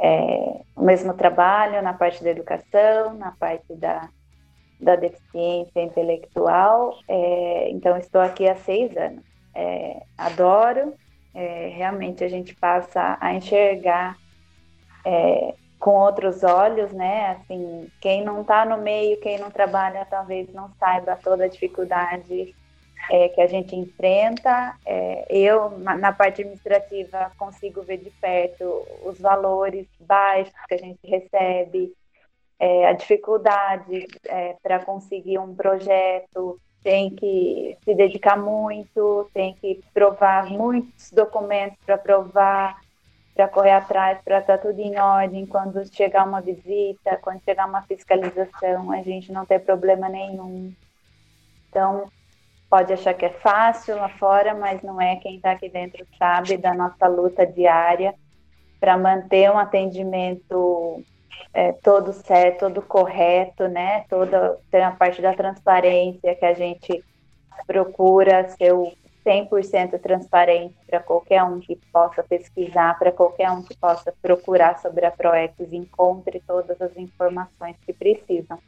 é, 0.00 0.62
o 0.74 0.82
mesmo 0.82 1.12
trabalho 1.12 1.82
na 1.82 1.92
parte 1.92 2.24
da 2.24 2.30
educação, 2.30 3.14
na 3.14 3.32
parte 3.32 3.74
da, 3.74 4.08
da 4.80 4.96
deficiência 4.96 5.80
intelectual. 5.82 6.98
É, 7.06 7.68
então, 7.70 7.96
estou 7.98 8.20
aqui 8.20 8.48
há 8.48 8.56
seis 8.56 8.96
anos. 8.96 9.22
É, 9.54 10.02
adoro, 10.16 10.94
é, 11.34 11.68
realmente 11.74 12.24
a 12.24 12.28
gente 12.28 12.54
passa 12.54 13.18
a 13.20 13.34
enxergar 13.34 14.16
é, 15.04 15.54
com 15.78 15.90
outros 15.90 16.42
olhos, 16.42 16.92
né? 16.92 17.32
Assim, 17.32 17.90
quem 18.00 18.24
não 18.24 18.40
está 18.40 18.64
no 18.64 18.78
meio, 18.78 19.20
quem 19.20 19.38
não 19.38 19.50
trabalha, 19.50 20.06
talvez 20.08 20.52
não 20.52 20.70
saiba 20.78 21.16
toda 21.16 21.44
a 21.44 21.48
dificuldade 21.48 22.54
é, 23.10 23.28
que 23.28 23.40
a 23.40 23.46
gente 23.48 23.74
enfrenta. 23.74 24.76
É, 24.86 25.26
eu, 25.28 25.70
na, 25.78 26.12
parte 26.12 26.42
administrativa, 26.42 27.32
consigo 27.36 27.82
ver 27.82 27.98
de 27.98 28.10
perto 28.10 28.64
os 29.04 29.18
valores 29.18 29.86
baixos 29.98 30.54
que 30.68 30.74
a 30.74 30.78
gente 30.78 31.00
recebe, 31.04 31.92
é, 32.58 32.86
a 32.86 32.92
dificuldade 32.92 34.06
é, 34.26 34.54
para 34.62 34.78
conseguir 34.84 35.38
um 35.38 35.54
projeto, 35.54 36.60
tem 36.84 37.10
que 37.10 37.76
se 37.84 37.94
dedicar 37.94 38.38
muito, 38.38 39.28
tem 39.34 39.54
que 39.54 39.80
provar 39.92 40.46
muitos 40.46 41.10
documentos 41.10 41.76
para 41.84 41.98
provar, 41.98 42.80
para 43.34 43.48
correr 43.48 43.72
atrás, 43.72 44.20
para 44.22 44.38
estar 44.38 44.56
tá 44.56 44.62
tudo 44.62 44.78
em 44.78 44.98
ordem. 44.98 45.46
Quando 45.46 45.84
chegar 45.94 46.26
uma 46.26 46.40
visita, 46.40 47.18
quando 47.20 47.42
chegar 47.42 47.66
uma 47.66 47.82
fiscalização, 47.82 48.92
a 48.92 49.02
gente 49.02 49.32
não 49.32 49.44
ter 49.44 49.58
problema 49.58 50.08
nenhum. 50.08 50.72
Então, 51.68 52.08
pode 52.70 52.92
achar 52.92 53.12
que 53.12 53.24
é 53.26 53.30
fácil 53.30 53.96
lá 53.96 54.08
fora, 54.08 54.54
mas 54.54 54.80
não 54.80 55.00
é. 55.00 55.16
Quem 55.16 55.36
está 55.36 55.50
aqui 55.50 55.68
dentro 55.68 56.06
sabe 56.16 56.56
da 56.56 56.72
nossa 56.72 57.08
luta 57.08 57.44
diária 57.44 58.14
para 58.78 58.96
manter 58.96 59.50
um 59.50 59.58
atendimento 59.58 61.02
é, 61.52 61.72
todo 61.72 62.12
certo, 62.12 62.60
todo 62.60 62.80
correto, 62.80 63.66
né? 63.66 64.04
Toda 64.08 64.56
tem 64.70 64.82
a 64.82 64.92
parte 64.92 65.20
da 65.20 65.34
transparência 65.34 66.34
que 66.36 66.44
a 66.44 66.54
gente 66.54 67.04
procura 67.66 68.48
ser 68.50 68.72
o 68.72 68.92
100% 69.26 70.00
transparente 70.00 70.74
para 70.86 71.00
qualquer 71.00 71.42
um 71.42 71.60
que 71.60 71.76
possa 71.92 72.22
pesquisar, 72.22 72.98
para 72.98 73.12
qualquer 73.12 73.50
um 73.50 73.62
que 73.62 73.76
possa 73.76 74.14
procurar 74.22 74.78
sobre 74.78 75.04
a 75.04 75.10
ProEx 75.10 75.54
e 75.58 75.76
encontre 75.76 76.40
todas 76.46 76.80
as 76.80 76.96
informações 76.96 77.76
que 77.84 77.92
precisam. 77.92 78.58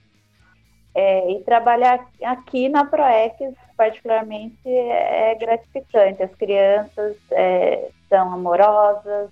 É, 0.94 1.30
e 1.30 1.42
trabalhar 1.42 2.06
aqui 2.22 2.68
na 2.68 2.84
ProEx, 2.84 3.34
particularmente, 3.76 4.68
é 4.68 5.34
gratificante. 5.37 6.22
As 6.22 6.34
crianças 6.34 7.16
é, 7.30 7.88
são 8.11 8.32
amorosas, 8.32 9.30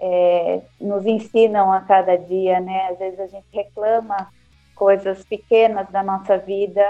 é, 0.00 0.62
nos 0.80 1.04
ensinam 1.04 1.70
a 1.70 1.82
cada 1.82 2.16
dia, 2.16 2.58
né? 2.60 2.88
Às 2.90 2.98
vezes 2.98 3.20
a 3.20 3.26
gente 3.26 3.46
reclama 3.52 4.32
coisas 4.74 5.22
pequenas 5.24 5.90
da 5.90 6.02
nossa 6.02 6.38
vida, 6.38 6.82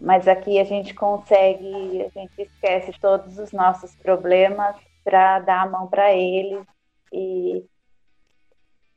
mas 0.00 0.28
aqui 0.28 0.60
a 0.60 0.64
gente 0.64 0.94
consegue, 0.94 2.02
a 2.02 2.08
gente 2.08 2.42
esquece 2.42 2.92
todos 3.00 3.36
os 3.38 3.50
nossos 3.50 3.94
problemas 3.96 4.76
para 5.02 5.40
dar 5.40 5.62
a 5.62 5.68
mão 5.68 5.88
para 5.88 6.12
eles 6.12 6.64
e 7.12 7.64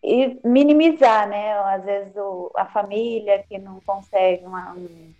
e 0.03 0.37
minimizar, 0.43 1.29
né? 1.29 1.53
Às 1.59 1.85
vezes 1.85 2.15
o, 2.17 2.51
a 2.55 2.65
família 2.65 3.43
que 3.47 3.57
não 3.57 3.79
consegue 3.85 4.43
uma, 4.45 4.73
um, 4.73 5.13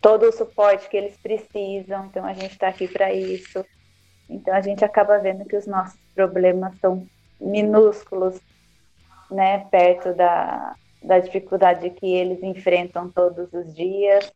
todo 0.00 0.28
o 0.28 0.32
suporte 0.32 0.88
que 0.88 0.96
eles 0.96 1.16
precisam, 1.16 2.06
então 2.06 2.24
a 2.24 2.32
gente 2.32 2.52
está 2.52 2.68
aqui 2.68 2.86
para 2.86 3.12
isso. 3.12 3.66
Então 4.30 4.54
a 4.54 4.60
gente 4.60 4.84
acaba 4.84 5.18
vendo 5.18 5.44
que 5.44 5.56
os 5.56 5.66
nossos 5.66 5.98
problemas 6.14 6.78
são 6.78 7.06
minúsculos, 7.40 8.40
né? 9.28 9.66
Perto 9.70 10.14
da, 10.14 10.76
da 11.02 11.18
dificuldade 11.18 11.90
que 11.90 12.06
eles 12.06 12.40
enfrentam 12.40 13.10
todos 13.10 13.52
os 13.52 13.74
dias. 13.74 14.32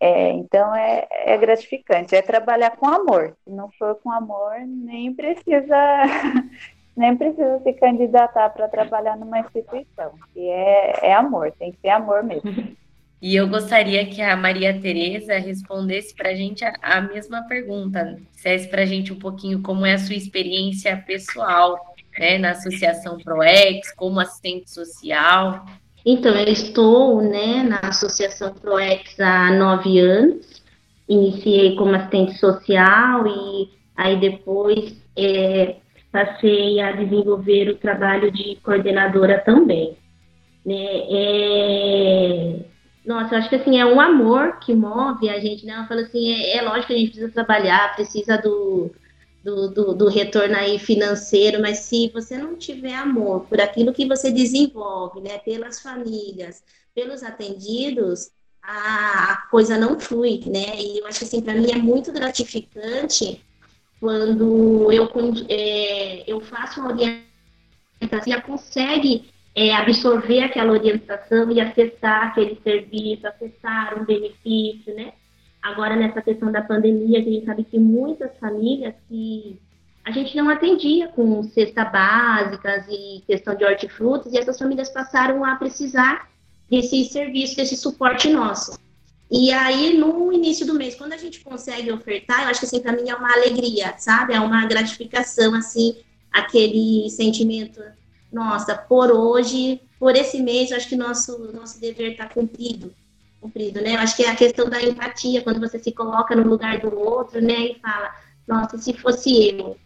É, 0.00 0.30
então 0.30 0.74
é, 0.74 1.06
é 1.10 1.36
gratificante, 1.36 2.16
é 2.16 2.22
trabalhar 2.22 2.70
com 2.76 2.88
amor. 2.88 3.36
Se 3.44 3.50
não 3.50 3.70
for 3.72 3.94
com 3.96 4.10
amor, 4.10 4.58
nem 4.66 5.14
precisa 5.14 5.76
nem 7.00 7.16
precisa 7.16 7.58
se 7.60 7.72
candidatar 7.72 8.50
para 8.50 8.68
trabalhar 8.68 9.16
numa 9.16 9.40
instituição, 9.40 10.12
que 10.34 10.48
é, 10.48 11.06
é 11.08 11.14
amor, 11.14 11.50
tem 11.58 11.72
que 11.72 11.78
ser 11.80 11.88
amor 11.88 12.22
mesmo. 12.22 12.76
E 13.22 13.36
eu 13.36 13.46
gostaria 13.48 14.06
que 14.06 14.22
a 14.22 14.34
Maria 14.34 14.80
Tereza 14.80 15.38
respondesse 15.38 16.14
para 16.14 16.30
a 16.30 16.34
gente 16.34 16.64
a, 16.64 17.02
mesma 17.02 17.42
pergunta, 17.42 18.18
dissesse 18.32 18.66
para 18.66 18.80
a 18.80 18.86
gente 18.86 19.12
um 19.12 19.18
pouquinho 19.18 19.60
como 19.60 19.84
é 19.84 19.92
a 19.92 19.98
sua 19.98 20.14
experiência 20.14 20.96
pessoal 21.06 21.78
né, 22.18 22.38
na 22.38 22.52
Associação 22.52 23.18
ProEx, 23.18 23.92
como 23.92 24.20
assistente 24.20 24.70
social. 24.70 25.66
Então, 26.02 26.34
eu 26.34 26.50
estou 26.50 27.20
né, 27.20 27.62
na 27.62 27.80
Associação 27.80 28.54
ProEx 28.54 29.20
há 29.20 29.50
nove 29.50 29.98
anos, 29.98 30.62
iniciei 31.06 31.76
como 31.76 31.94
assistente 31.94 32.38
social 32.38 33.26
e 33.26 33.68
aí 33.94 34.18
depois 34.18 34.96
é, 35.14 35.76
passei 36.10 36.80
a 36.80 36.92
desenvolver 36.92 37.68
o 37.68 37.76
trabalho 37.76 38.30
de 38.30 38.56
coordenadora 38.62 39.40
também. 39.40 39.96
Né? 40.64 40.74
É, 41.08 42.60
nossa, 43.04 43.34
eu 43.34 43.38
acho 43.38 43.48
que 43.48 43.56
assim, 43.56 43.78
é 43.78 43.86
um 43.86 44.00
amor 44.00 44.58
que 44.58 44.74
move 44.74 45.28
a 45.28 45.40
gente, 45.40 45.64
né? 45.64 45.72
Ela 45.72 45.86
fala 45.86 46.02
assim, 46.02 46.32
é, 46.32 46.56
é 46.56 46.62
lógico 46.62 46.88
que 46.88 46.94
a 46.94 46.98
gente 46.98 47.10
precisa 47.10 47.32
trabalhar, 47.32 47.94
precisa 47.94 48.36
do, 48.36 48.90
do, 49.42 49.68
do, 49.68 49.94
do, 49.94 50.08
retorno 50.08 50.56
aí 50.56 50.78
financeiro, 50.78 51.62
mas 51.62 51.78
se 51.78 52.08
você 52.12 52.36
não 52.36 52.56
tiver 52.56 52.94
amor 52.94 53.46
por 53.46 53.60
aquilo 53.60 53.92
que 53.92 54.06
você 54.06 54.30
desenvolve, 54.30 55.20
né, 55.20 55.38
pelas 55.38 55.80
famílias, 55.80 56.62
pelos 56.94 57.22
atendidos, 57.22 58.30
a, 58.62 59.32
a 59.32 59.36
coisa 59.48 59.78
não 59.78 59.98
flui, 59.98 60.42
né? 60.46 60.76
E 60.78 60.98
eu 60.98 61.06
acho 61.06 61.20
que 61.20 61.24
assim, 61.24 61.40
para 61.40 61.54
mim 61.54 61.70
é 61.70 61.76
muito 61.78 62.12
gratificante 62.12 63.42
quando 64.00 64.90
eu, 64.90 65.08
é, 65.48 66.24
eu 66.26 66.40
faço 66.40 66.80
uma 66.80 66.90
orientação 66.90 67.28
e 68.26 68.40
consegue 68.40 69.30
é, 69.54 69.74
absorver 69.74 70.42
aquela 70.42 70.72
orientação 70.72 71.50
e 71.52 71.60
acessar 71.60 72.28
aquele 72.28 72.58
serviço, 72.64 73.26
acessar 73.26 74.00
um 74.00 74.04
benefício, 74.04 74.94
né? 74.94 75.12
Agora, 75.62 75.94
nessa 75.94 76.22
questão 76.22 76.50
da 76.50 76.62
pandemia, 76.62 77.18
a 77.18 77.22
gente 77.22 77.44
sabe 77.44 77.64
que 77.64 77.78
muitas 77.78 78.36
famílias 78.38 78.94
que 79.06 79.60
a 80.02 80.10
gente 80.10 80.34
não 80.34 80.48
atendia 80.48 81.08
com 81.08 81.42
cesta 81.42 81.84
básicas 81.84 82.86
e 82.88 83.22
questão 83.26 83.54
de 83.54 83.64
hortifrutos, 83.64 84.32
e 84.32 84.38
essas 84.38 84.58
famílias 84.58 84.88
passaram 84.88 85.44
a 85.44 85.56
precisar 85.56 86.30
desse 86.70 87.04
serviço, 87.04 87.56
desse 87.56 87.76
suporte 87.76 88.30
nosso. 88.30 88.78
E 89.30 89.52
aí, 89.52 89.96
no 89.96 90.32
início 90.32 90.66
do 90.66 90.74
mês, 90.74 90.94
quando 90.94 91.12
a 91.12 91.16
gente 91.16 91.40
consegue 91.40 91.92
ofertar, 91.92 92.42
eu 92.42 92.48
acho 92.48 92.60
que 92.60 92.66
assim, 92.66 92.80
para 92.80 92.92
mim 92.92 93.08
é 93.08 93.14
uma 93.14 93.32
alegria, 93.32 93.94
sabe? 93.96 94.34
É 94.34 94.40
uma 94.40 94.66
gratificação, 94.66 95.54
assim, 95.54 95.96
aquele 96.32 97.08
sentimento, 97.10 97.80
nossa, 98.32 98.74
por 98.74 99.10
hoje, 99.10 99.80
por 99.98 100.16
esse 100.16 100.42
mês, 100.42 100.70
eu 100.70 100.76
acho 100.76 100.88
que 100.88 100.96
nosso, 100.96 101.38
nosso 101.52 101.80
dever 101.80 102.12
está 102.12 102.26
cumprido 102.26 102.92
cumprido, 103.40 103.80
né? 103.80 103.94
Eu 103.94 104.00
acho 104.00 104.14
que 104.14 104.22
é 104.22 104.30
a 104.30 104.36
questão 104.36 104.68
da 104.68 104.82
empatia, 104.82 105.42
quando 105.42 105.60
você 105.60 105.78
se 105.78 105.92
coloca 105.92 106.36
no 106.36 106.48
lugar 106.48 106.78
do 106.78 106.96
outro, 106.98 107.40
né? 107.40 107.70
E 107.70 107.78
fala, 107.80 108.14
nossa, 108.46 108.76
se 108.76 108.92
fosse 108.92 109.48
eu. 109.48 109.76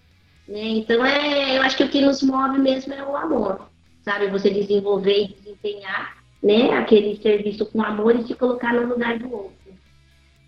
Né? 0.49 0.61
Então, 0.61 1.05
é, 1.05 1.57
eu 1.57 1.63
acho 1.63 1.77
que 1.77 1.85
o 1.85 1.89
que 1.89 2.01
nos 2.01 2.23
move 2.23 2.59
mesmo 2.59 2.93
é 2.93 3.03
o 3.03 3.17
amor, 3.17 3.69
sabe? 4.03 4.29
Você 4.29 4.51
desenvolver 4.51 5.25
e 5.25 5.29
desempenhar 5.29 6.24
né, 6.45 6.75
aquele 6.75 7.17
serviço 7.17 7.65
com 7.65 7.83
amor 7.83 8.15
e 8.15 8.27
se 8.27 8.35
colocar 8.35 8.75
no 8.75 8.87
lugar 8.87 9.19
do 9.19 9.33
outro. 9.33 9.55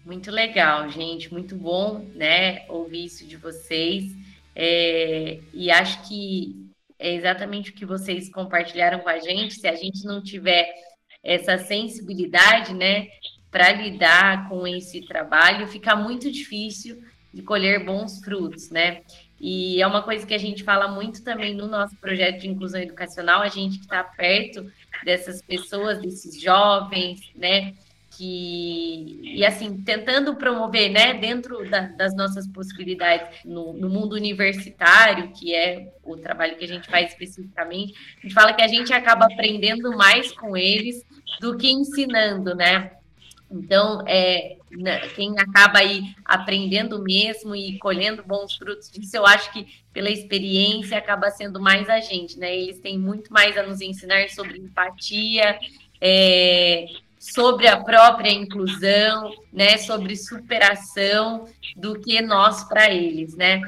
Muito 0.05 0.31
legal, 0.31 0.89
gente, 0.91 1.33
muito 1.33 1.57
bom, 1.57 2.07
né, 2.15 2.67
ouvir 2.69 3.07
isso 3.07 3.27
de 3.27 3.37
vocês. 3.39 4.05
É, 4.55 5.41
e 5.55 5.71
acho 5.71 6.07
que 6.07 6.55
é 6.99 7.15
exatamente 7.15 7.71
o 7.71 7.75
que 7.75 7.87
vocês 7.87 8.31
compartilharam 8.31 9.01
com 9.01 9.09
a 9.09 9.19
gente. 9.19 9.55
Se 9.55 9.67
a 9.67 9.75
gente 9.75 10.05
não 10.05 10.23
tiver 10.23 10.71
essa 11.25 11.57
sensibilidade, 11.57 12.75
né, 12.75 13.09
para 13.51 13.73
lidar 13.73 14.51
com 14.51 14.67
esse 14.67 15.01
trabalho, 15.07 15.67
fica 15.67 15.97
muito 15.97 16.31
difícil 16.31 17.03
de 17.33 17.43
colher 17.43 17.85
bons 17.85 18.21
frutos, 18.23 18.71
né? 18.71 19.03
E 19.41 19.81
é 19.81 19.87
uma 19.87 20.03
coisa 20.03 20.27
que 20.27 20.35
a 20.35 20.39
gente 20.39 20.63
fala 20.63 20.89
muito 20.89 21.23
também 21.23 21.55
no 21.55 21.67
nosso 21.67 21.97
projeto 21.97 22.41
de 22.41 22.49
inclusão 22.49 22.81
educacional, 22.81 23.43
a 23.43 23.49
gente 23.49 23.79
que 23.79 23.85
está 23.85 24.03
perto 24.03 24.71
dessas 25.05 25.43
pessoas, 25.43 26.01
desses 26.01 26.41
jovens, 26.41 27.21
né? 27.35 27.75
Que, 28.11 29.21
e 29.23 29.45
assim, 29.45 29.83
tentando 29.83 30.37
promover, 30.37 30.91
né, 30.91 31.13
dentro 31.13 31.69
da, 31.69 31.81
das 31.81 32.17
nossas 32.17 32.49
possibilidades 32.49 33.45
no, 33.45 33.75
no, 33.75 33.91
mundo 33.91 34.15
universitário, 34.15 35.33
que 35.33 35.55
é 35.55 35.93
o 36.03 36.17
trabalho 36.17 36.57
que 36.57 36.65
a 36.65 36.69
gente 36.69 36.89
faz 36.89 37.11
especificamente, 37.11 37.93
a 38.17 38.23
gente 38.23 38.33
fala 38.33 38.55
que 38.55 38.63
a 38.63 38.69
gente 38.69 38.91
acaba 38.91 39.27
aprendendo 39.27 39.95
mais 39.95 40.33
com 40.33 40.57
eles 40.57 41.05
do 41.43 41.59
que 41.59 41.71
ensinando, 41.71 42.55
né? 42.55 42.96
Então, 43.51 44.03
é, 44.07 44.57
né, 44.71 45.01
quem 45.15 45.39
acaba 45.39 45.79
aí 45.79 46.15
aprendendo 46.25 47.01
mesmo 47.03 47.55
e 47.55 47.79
colhendo 47.79 48.25
bons 48.25 48.57
frutos 48.57 48.91
disso, 48.91 49.17
eu 49.17 49.25
acho 49.25 49.53
que 49.53 49.67
pela 49.93 50.11
experiência 50.11 50.99
acaba 50.99 51.31
sendo 51.31 51.61
mais 51.61 51.89
a 51.89 52.01
gente, 52.01 52.39
né? 52.39 52.55
Eles 52.55 52.81
têm 52.81 52.99
muito 52.99 53.33
mais 53.33 53.57
a 53.57 53.63
nos 53.63 53.81
ensinar 53.81 54.29
sobre 54.31 54.59
empatia, 54.59 55.59
é, 56.01 56.87
sobre 57.19 57.69
a 57.69 57.81
própria 57.81 58.31
inclusão, 58.31 59.33
né? 59.53 59.79
Sobre 59.79 60.17
superação 60.17 61.49
do 61.77 61.99
que 62.01 62.21
nós 62.21 62.65
para 62.65 62.91
eles, 62.93 63.37
né? 63.37 63.61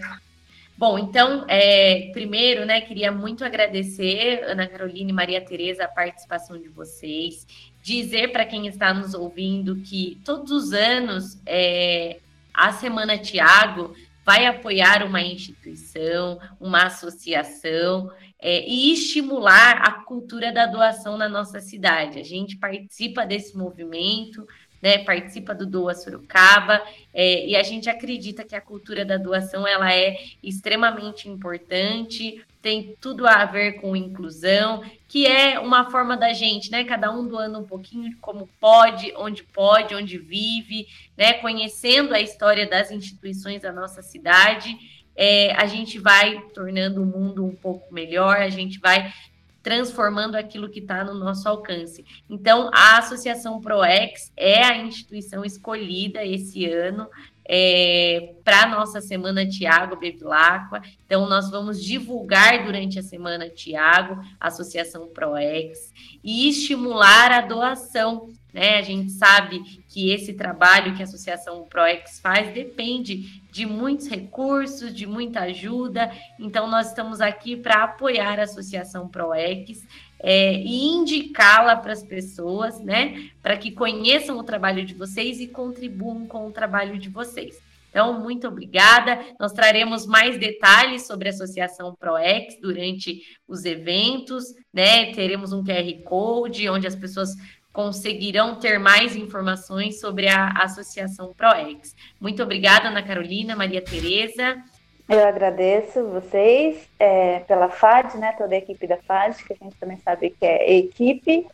Bom, 0.76 0.98
então, 0.98 1.44
é, 1.48 2.10
primeiro, 2.12 2.64
né, 2.64 2.80
queria 2.80 3.10
muito 3.10 3.44
agradecer, 3.44 4.44
Ana 4.44 4.64
Carolina 4.68 5.10
e 5.10 5.12
Maria 5.12 5.40
Tereza, 5.40 5.84
a 5.84 5.88
participação 5.88 6.56
de 6.56 6.68
vocês 6.68 7.44
dizer 7.94 8.32
para 8.32 8.44
quem 8.44 8.66
está 8.66 8.92
nos 8.92 9.14
ouvindo 9.14 9.76
que 9.76 10.20
todos 10.24 10.50
os 10.50 10.72
anos 10.72 11.40
é, 11.46 12.18
a 12.52 12.72
Semana 12.72 13.16
Tiago 13.16 13.94
vai 14.24 14.44
apoiar 14.44 15.02
uma 15.04 15.22
instituição, 15.22 16.38
uma 16.60 16.84
associação 16.84 18.12
é, 18.38 18.68
e 18.68 18.92
estimular 18.92 19.80
a 19.82 20.04
cultura 20.04 20.52
da 20.52 20.66
doação 20.66 21.16
na 21.16 21.28
nossa 21.28 21.60
cidade. 21.60 22.18
A 22.18 22.24
gente 22.24 22.56
participa 22.58 23.24
desse 23.24 23.56
movimento, 23.56 24.46
né, 24.82 24.98
participa 24.98 25.54
do 25.54 25.66
Doa 25.66 25.94
Sorocaba, 25.94 26.82
é, 27.12 27.46
e 27.46 27.56
a 27.56 27.62
gente 27.62 27.88
acredita 27.88 28.44
que 28.44 28.54
a 28.54 28.60
cultura 28.60 29.04
da 29.04 29.16
doação 29.16 29.66
ela 29.66 29.92
é 29.92 30.16
extremamente 30.42 31.28
importante, 31.28 32.44
tem 32.68 32.94
tudo 33.00 33.26
a 33.26 33.46
ver 33.46 33.80
com 33.80 33.96
inclusão, 33.96 34.82
que 35.08 35.26
é 35.26 35.58
uma 35.58 35.90
forma 35.90 36.18
da 36.18 36.34
gente, 36.34 36.70
né, 36.70 36.84
cada 36.84 37.10
um 37.10 37.26
doando 37.26 37.58
um 37.58 37.64
pouquinho 37.64 38.14
como 38.20 38.46
pode, 38.60 39.10
onde 39.16 39.42
pode, 39.42 39.94
onde 39.94 40.18
vive, 40.18 40.86
né, 41.16 41.32
conhecendo 41.32 42.12
a 42.12 42.20
história 42.20 42.68
das 42.68 42.90
instituições 42.90 43.62
da 43.62 43.72
nossa 43.72 44.02
cidade, 44.02 44.76
é, 45.16 45.54
a 45.54 45.64
gente 45.64 45.98
vai 45.98 46.42
tornando 46.52 47.02
o 47.02 47.06
mundo 47.06 47.42
um 47.42 47.54
pouco 47.54 47.92
melhor, 47.92 48.36
a 48.36 48.50
gente 48.50 48.78
vai 48.78 49.14
transformando 49.62 50.36
aquilo 50.36 50.68
que 50.68 50.80
está 50.80 51.02
no 51.02 51.14
nosso 51.14 51.48
alcance. 51.48 52.04
Então, 52.28 52.70
a 52.70 52.98
Associação 52.98 53.62
ProEx 53.62 54.30
é 54.36 54.62
a 54.62 54.76
instituição 54.76 55.42
escolhida 55.42 56.22
esse 56.22 56.66
ano 56.66 57.08
é, 57.48 58.34
para 58.44 58.64
a 58.64 58.68
nossa 58.68 59.00
Semana 59.00 59.48
Tiago 59.48 59.96
Bevilacqua. 59.96 60.82
Então, 61.06 61.26
nós 61.26 61.50
vamos 61.50 61.82
divulgar 61.82 62.64
durante 62.64 62.98
a 62.98 63.02
Semana 63.02 63.48
Tiago, 63.48 64.22
Associação 64.38 65.08
ProEx, 65.08 65.92
e 66.22 66.48
estimular 66.50 67.32
a 67.32 67.40
doação. 67.40 68.28
Né? 68.58 68.76
A 68.76 68.82
gente 68.82 69.12
sabe 69.12 69.60
que 69.88 70.10
esse 70.10 70.32
trabalho 70.32 70.96
que 70.96 71.00
a 71.00 71.04
Associação 71.04 71.62
ProEx 71.70 72.18
faz 72.18 72.52
depende 72.52 73.40
de 73.52 73.64
muitos 73.64 74.08
recursos, 74.08 74.92
de 74.92 75.06
muita 75.06 75.42
ajuda. 75.42 76.10
Então, 76.40 76.68
nós 76.68 76.88
estamos 76.88 77.20
aqui 77.20 77.56
para 77.56 77.84
apoiar 77.84 78.40
a 78.40 78.42
Associação 78.42 79.06
ProEx 79.06 79.86
é, 80.18 80.54
e 80.54 80.88
indicá-la 80.88 81.76
para 81.76 81.92
as 81.92 82.02
pessoas, 82.02 82.80
né? 82.80 83.30
Para 83.40 83.56
que 83.56 83.70
conheçam 83.70 84.36
o 84.36 84.42
trabalho 84.42 84.84
de 84.84 84.92
vocês 84.92 85.40
e 85.40 85.46
contribuam 85.46 86.26
com 86.26 86.48
o 86.48 86.50
trabalho 86.50 86.98
de 86.98 87.08
vocês. 87.08 87.62
Então, 87.90 88.20
muito 88.20 88.46
obrigada. 88.48 89.18
Nós 89.38 89.52
traremos 89.52 90.04
mais 90.04 90.36
detalhes 90.36 91.06
sobre 91.06 91.28
a 91.28 91.30
Associação 91.30 91.94
ProEx 91.94 92.58
durante 92.60 93.22
os 93.46 93.64
eventos, 93.64 94.44
né? 94.72 95.12
Teremos 95.12 95.52
um 95.52 95.62
QR 95.64 96.02
Code 96.04 96.68
onde 96.68 96.86
as 96.86 96.96
pessoas 96.96 97.30
conseguirão 97.72 98.56
ter 98.56 98.78
mais 98.78 99.14
informações 99.14 100.00
sobre 100.00 100.28
a 100.28 100.48
Associação 100.62 101.32
ProEx. 101.34 101.94
Muito 102.20 102.42
obrigada, 102.42 102.88
Ana 102.88 103.02
Carolina, 103.02 103.54
Maria 103.54 103.82
Tereza. 103.82 104.62
Eu 105.08 105.24
agradeço 105.24 106.04
vocês 106.08 106.86
é, 106.98 107.40
pela 107.40 107.70
FAD, 107.70 108.18
né, 108.18 108.34
toda 108.36 108.54
a 108.54 108.58
equipe 108.58 108.86
da 108.86 108.98
FAD, 108.98 109.42
que 109.42 109.54
a 109.54 109.56
gente 109.56 109.76
também 109.76 109.96
sabe 109.98 110.30
que 110.30 110.44
é 110.44 110.76
equipe, 110.76 111.46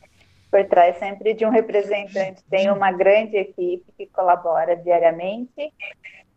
por 0.50 0.64
trás 0.66 0.98
sempre 0.98 1.35
de 1.35 1.44
um 1.44 1.50
representante, 1.50 2.42
tem 2.50 2.70
uma 2.70 2.90
grande 2.90 3.37
equipe 3.37 3.85
que 3.96 4.07
colabora 4.07 4.77
diariamente. 4.77 5.72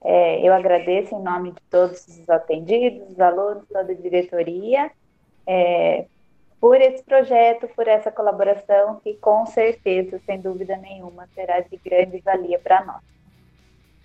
É, 0.04 0.48
eu 0.48 0.54
agradeço 0.54 1.16
em 1.16 1.24
nome 1.24 1.52
de 1.52 1.62
todos 1.70 2.08
os 2.08 2.30
atendidos, 2.30 3.10
os 3.12 3.20
alunos, 3.20 3.64
toda 3.68 3.92
a 3.92 3.96
diretoria, 3.96 4.92
é, 5.46 6.06
por 6.60 6.80
esse 6.82 7.04
projeto, 7.04 7.68
por 7.76 7.88
essa 7.88 8.12
colaboração, 8.12 9.00
que 9.04 9.14
com 9.16 9.46
certeza, 9.46 10.20
sem 10.26 10.40
dúvida 10.42 10.76
nenhuma, 10.78 11.28
será 11.36 11.60
de 11.60 11.78
grande 11.78 12.20
valia 12.20 12.60
para 12.60 12.84
nós. 12.84 13.02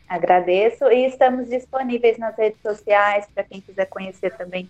Agradeço 0.08 0.84
e 0.90 1.06
estamos 1.06 1.48
disponíveis 1.48 2.18
nas 2.18 2.36
redes 2.36 2.60
sociais 2.60 3.26
para 3.34 3.44
quem 3.44 3.60
quiser 3.60 3.86
conhecer 3.86 4.36
também 4.36 4.68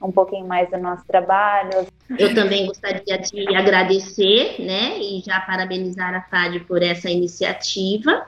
um 0.00 0.12
pouquinho 0.12 0.46
mais 0.46 0.70
do 0.70 0.78
nosso 0.78 1.04
trabalho. 1.06 1.86
Eu 2.16 2.34
também 2.34 2.66
gostaria 2.66 3.18
de 3.18 3.56
agradecer, 3.56 4.60
né, 4.60 4.98
e 4.98 5.20
já 5.20 5.40
parabenizar 5.40 6.14
a 6.14 6.22
FAD 6.22 6.60
por 6.60 6.82
essa 6.82 7.10
iniciativa 7.10 8.26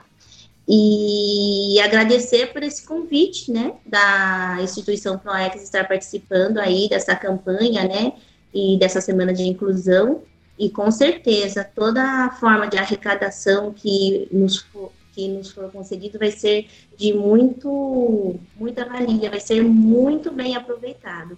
e 0.67 1.79
agradecer 1.81 2.51
por 2.51 2.61
esse 2.61 2.85
convite, 2.85 3.51
né, 3.51 3.73
da 3.85 4.57
instituição 4.61 5.17
ProEx 5.17 5.63
estar 5.63 5.87
participando 5.87 6.57
aí 6.57 6.89
dessa 6.89 7.15
campanha, 7.15 7.87
né, 7.87 8.13
e 8.53 8.77
dessa 8.77 9.01
semana 9.01 9.33
de 9.33 9.43
inclusão, 9.43 10.21
e 10.57 10.69
com 10.69 10.91
certeza 10.91 11.63
toda 11.63 12.01
a 12.01 12.31
forma 12.31 12.67
de 12.67 12.77
arrecadação 12.77 13.71
que 13.71 14.27
nos 14.31 14.57
for, 14.57 14.91
que 15.13 15.27
nos 15.27 15.51
for 15.51 15.71
concedido 15.71 16.19
vai 16.19 16.31
ser 16.31 16.67
de 16.97 17.13
muito, 17.13 18.39
muita 18.55 18.85
valia, 18.85 19.29
vai 19.29 19.39
ser 19.39 19.63
muito 19.63 20.31
bem 20.31 20.55
aproveitado. 20.55 21.37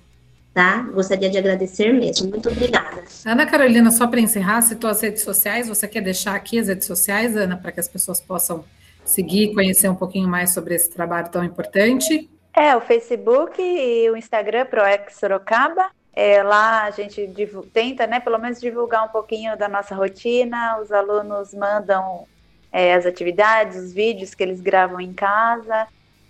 Tá? 0.54 0.82
Gostaria 0.82 1.30
de 1.30 1.38
agradecer 1.38 1.94
mesmo. 1.94 2.30
Muito 2.30 2.50
obrigada. 2.50 3.04
Ana 3.26 3.46
Carolina, 3.46 3.90
só 3.90 4.06
para 4.06 4.20
encerrar, 4.20 4.62
citou 4.62 4.90
as 4.90 5.00
redes 5.00 5.22
sociais. 5.22 5.70
Você 5.70 5.88
quer 5.88 6.02
deixar 6.02 6.36
aqui 6.36 6.60
as 6.60 6.68
redes 6.68 6.86
sociais, 6.86 7.38
Ana, 7.38 7.56
para 7.56 7.72
que 7.72 7.80
as 7.80 7.88
pessoas 7.88 8.20
possam 8.20 8.66
seguir, 9.06 9.54
conhecer 9.54 9.88
um 9.88 9.96
pouquinho 9.96 10.28
mais 10.28 10.54
sobre 10.54 10.76
esse 10.76 10.90
trabalho 10.90 11.30
tão 11.30 11.42
importante? 11.42 12.30
É, 12.54 12.76
o 12.76 12.82
Facebook 12.82 13.62
e 13.62 14.10
o 14.10 14.18
Instagram, 14.18 14.66
ProEx 14.66 15.18
Sorocaba. 15.18 15.90
É, 16.14 16.44
lá 16.44 16.84
a 16.84 16.92
gente 16.92 17.34
tenta, 17.72 18.06
né, 18.06 18.20
pelo 18.20 18.38
menos 18.38 18.60
divulgar 18.60 19.06
um 19.06 19.10
pouquinho 19.10 19.58
da 19.58 19.70
nossa 19.70 19.96
rotina. 19.96 20.78
Os 20.80 20.92
alunos 20.92 21.54
mandam 21.54 22.28
é, 22.72 22.94
as 22.94 23.06
atividades, 23.06 23.78
os 23.78 23.94
vídeos 23.94 24.34
que 24.34 24.44
eles 24.44 24.62
gravam 24.62 25.00
em 25.00 25.14
casa. 25.14 25.88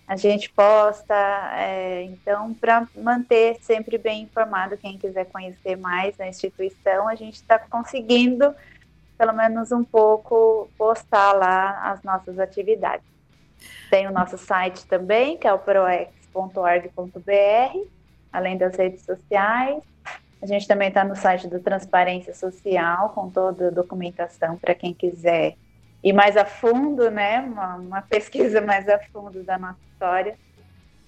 A 0.08 0.16
gente 0.18 0.52
posta, 0.52 1.16
é, 1.56 2.04
então, 2.04 2.54
para 2.54 2.86
manter 2.96 3.58
sempre 3.62 3.98
bem 3.98 4.24
informado 4.24 4.76
quem 4.76 4.98
quiser 4.98 5.26
conhecer 5.26 5.78
mais 5.78 6.20
a 6.20 6.28
instituição, 6.28 7.08
a 7.08 7.16
gente 7.16 7.36
está 7.36 7.58
conseguindo, 7.58 8.54
pelo 9.18 9.32
menos 9.32 9.72
um 9.72 9.86
pouco, 9.86 10.70
postar 10.78 11.32
lá 11.32 11.92
as 11.92 12.04
nossas 12.04 12.40
atividades. 12.40 13.06
Tem 13.90 14.06
o 14.06 14.12
nosso 14.12 14.38
site 14.38 14.86
também, 14.86 15.38
que 15.38 15.48
é 15.48 15.54
o 15.54 15.60
proex.org.br, 15.60 16.12
além 18.32 18.58
das 18.58 18.76
redes 18.76 19.04
sociais. 19.04 19.82
A 20.42 20.46
gente 20.46 20.68
também 20.68 20.88
está 20.88 21.04
no 21.04 21.16
site 21.16 21.48
do 21.48 21.60
Transparência 21.60 22.34
Social, 22.34 23.10
com 23.10 23.30
toda 23.30 23.68
a 23.68 23.72
documentação 23.72 24.58
para 24.58 24.74
quem 24.74 24.94
quiser 24.94 25.56
ir 26.04 26.14
mais 26.14 26.36
a 26.36 26.46
fundo, 26.46 27.12
né? 27.12 27.42
Uma, 27.42 27.76
uma, 27.76 28.02
pesquisa 28.02 28.60
mais 28.62 28.90
a 28.90 29.00
fundo 29.12 29.44
da 29.44 29.58
nossa 29.58 29.80
história. 29.92 30.36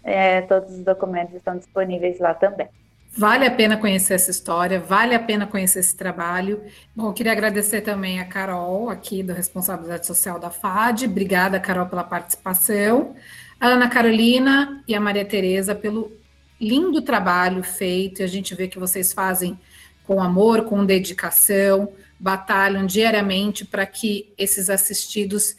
É, 0.04 0.42
todos 0.42 0.74
os 0.74 0.84
documentos 0.84 1.34
estão 1.34 1.58
disponíveis 1.58 2.20
lá 2.20 2.34
também. 2.34 2.68
Vale 3.16 3.46
a 3.46 3.52
pena 3.52 3.78
conhecer 3.78 4.16
essa 4.16 4.32
história, 4.32 4.80
vale 4.80 5.14
a 5.14 5.20
pena 5.20 5.46
conhecer 5.46 5.80
esse 5.80 5.96
trabalho. 5.96 6.64
Bom, 6.96 7.10
eu 7.10 7.14
queria 7.14 7.32
agradecer 7.32 7.82
também 7.82 8.20
a 8.20 8.26
Carol, 8.26 8.90
aqui 8.90 9.22
da 9.22 9.36
Responsabilidade 9.36 10.08
Social 10.08 10.40
da 10.40 10.50
FAD. 10.50 11.06
Obrigada, 11.06 11.60
Carol, 11.60 11.86
pela 11.86 12.04
participação. 12.04 13.16
A 13.60 13.68
Ana 13.68 13.88
Carolina 13.88 14.84
e 14.88 14.96
a 14.96 15.00
Maria 15.00 15.24
Tereza 15.24 15.76
pelo 15.76 16.12
lindo 16.60 17.02
trabalho 17.02 17.64
feito, 17.64 18.24
a 18.24 18.28
gente 18.28 18.56
vê 18.56 18.68
que 18.68 18.80
vocês 18.80 19.14
fazem 19.14 19.60
com 20.06 20.22
amor, 20.22 20.66
com 20.66 20.86
dedicação, 20.86 21.92
batalham 22.20 22.86
diariamente 22.86 23.66
para 23.66 23.86
que 23.86 24.34
esses 24.38 24.70
assistidos 24.70 25.56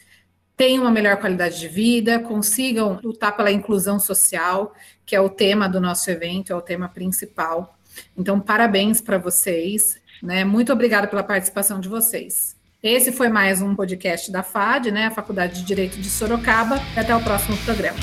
tenham 0.57 0.83
uma 0.83 0.91
melhor 0.91 1.17
qualidade 1.17 1.59
de 1.59 1.67
vida, 1.67 2.19
consigam 2.19 2.99
lutar 3.03 3.35
pela 3.35 3.51
inclusão 3.51 3.99
social, 3.99 4.73
que 5.05 5.15
é 5.15 5.21
o 5.21 5.29
tema 5.29 5.67
do 5.67 5.81
nosso 5.81 6.09
evento, 6.09 6.51
é 6.51 6.55
o 6.55 6.61
tema 6.61 6.87
principal. 6.87 7.77
Então, 8.17 8.39
parabéns 8.39 9.01
para 9.01 9.17
vocês, 9.17 9.99
né? 10.21 10.43
Muito 10.43 10.71
obrigada 10.71 11.07
pela 11.07 11.23
participação 11.23 11.79
de 11.79 11.89
vocês. 11.89 12.55
Esse 12.81 13.11
foi 13.11 13.29
mais 13.29 13.61
um 13.61 13.75
podcast 13.75 14.31
da 14.31 14.43
FAD, 14.43 14.91
né, 14.91 15.07
a 15.07 15.11
Faculdade 15.11 15.55
de 15.55 15.65
Direito 15.65 15.99
de 15.99 16.09
Sorocaba. 16.09 16.79
Até 16.95 17.15
o 17.15 17.21
próximo 17.21 17.57
programa. 17.57 17.97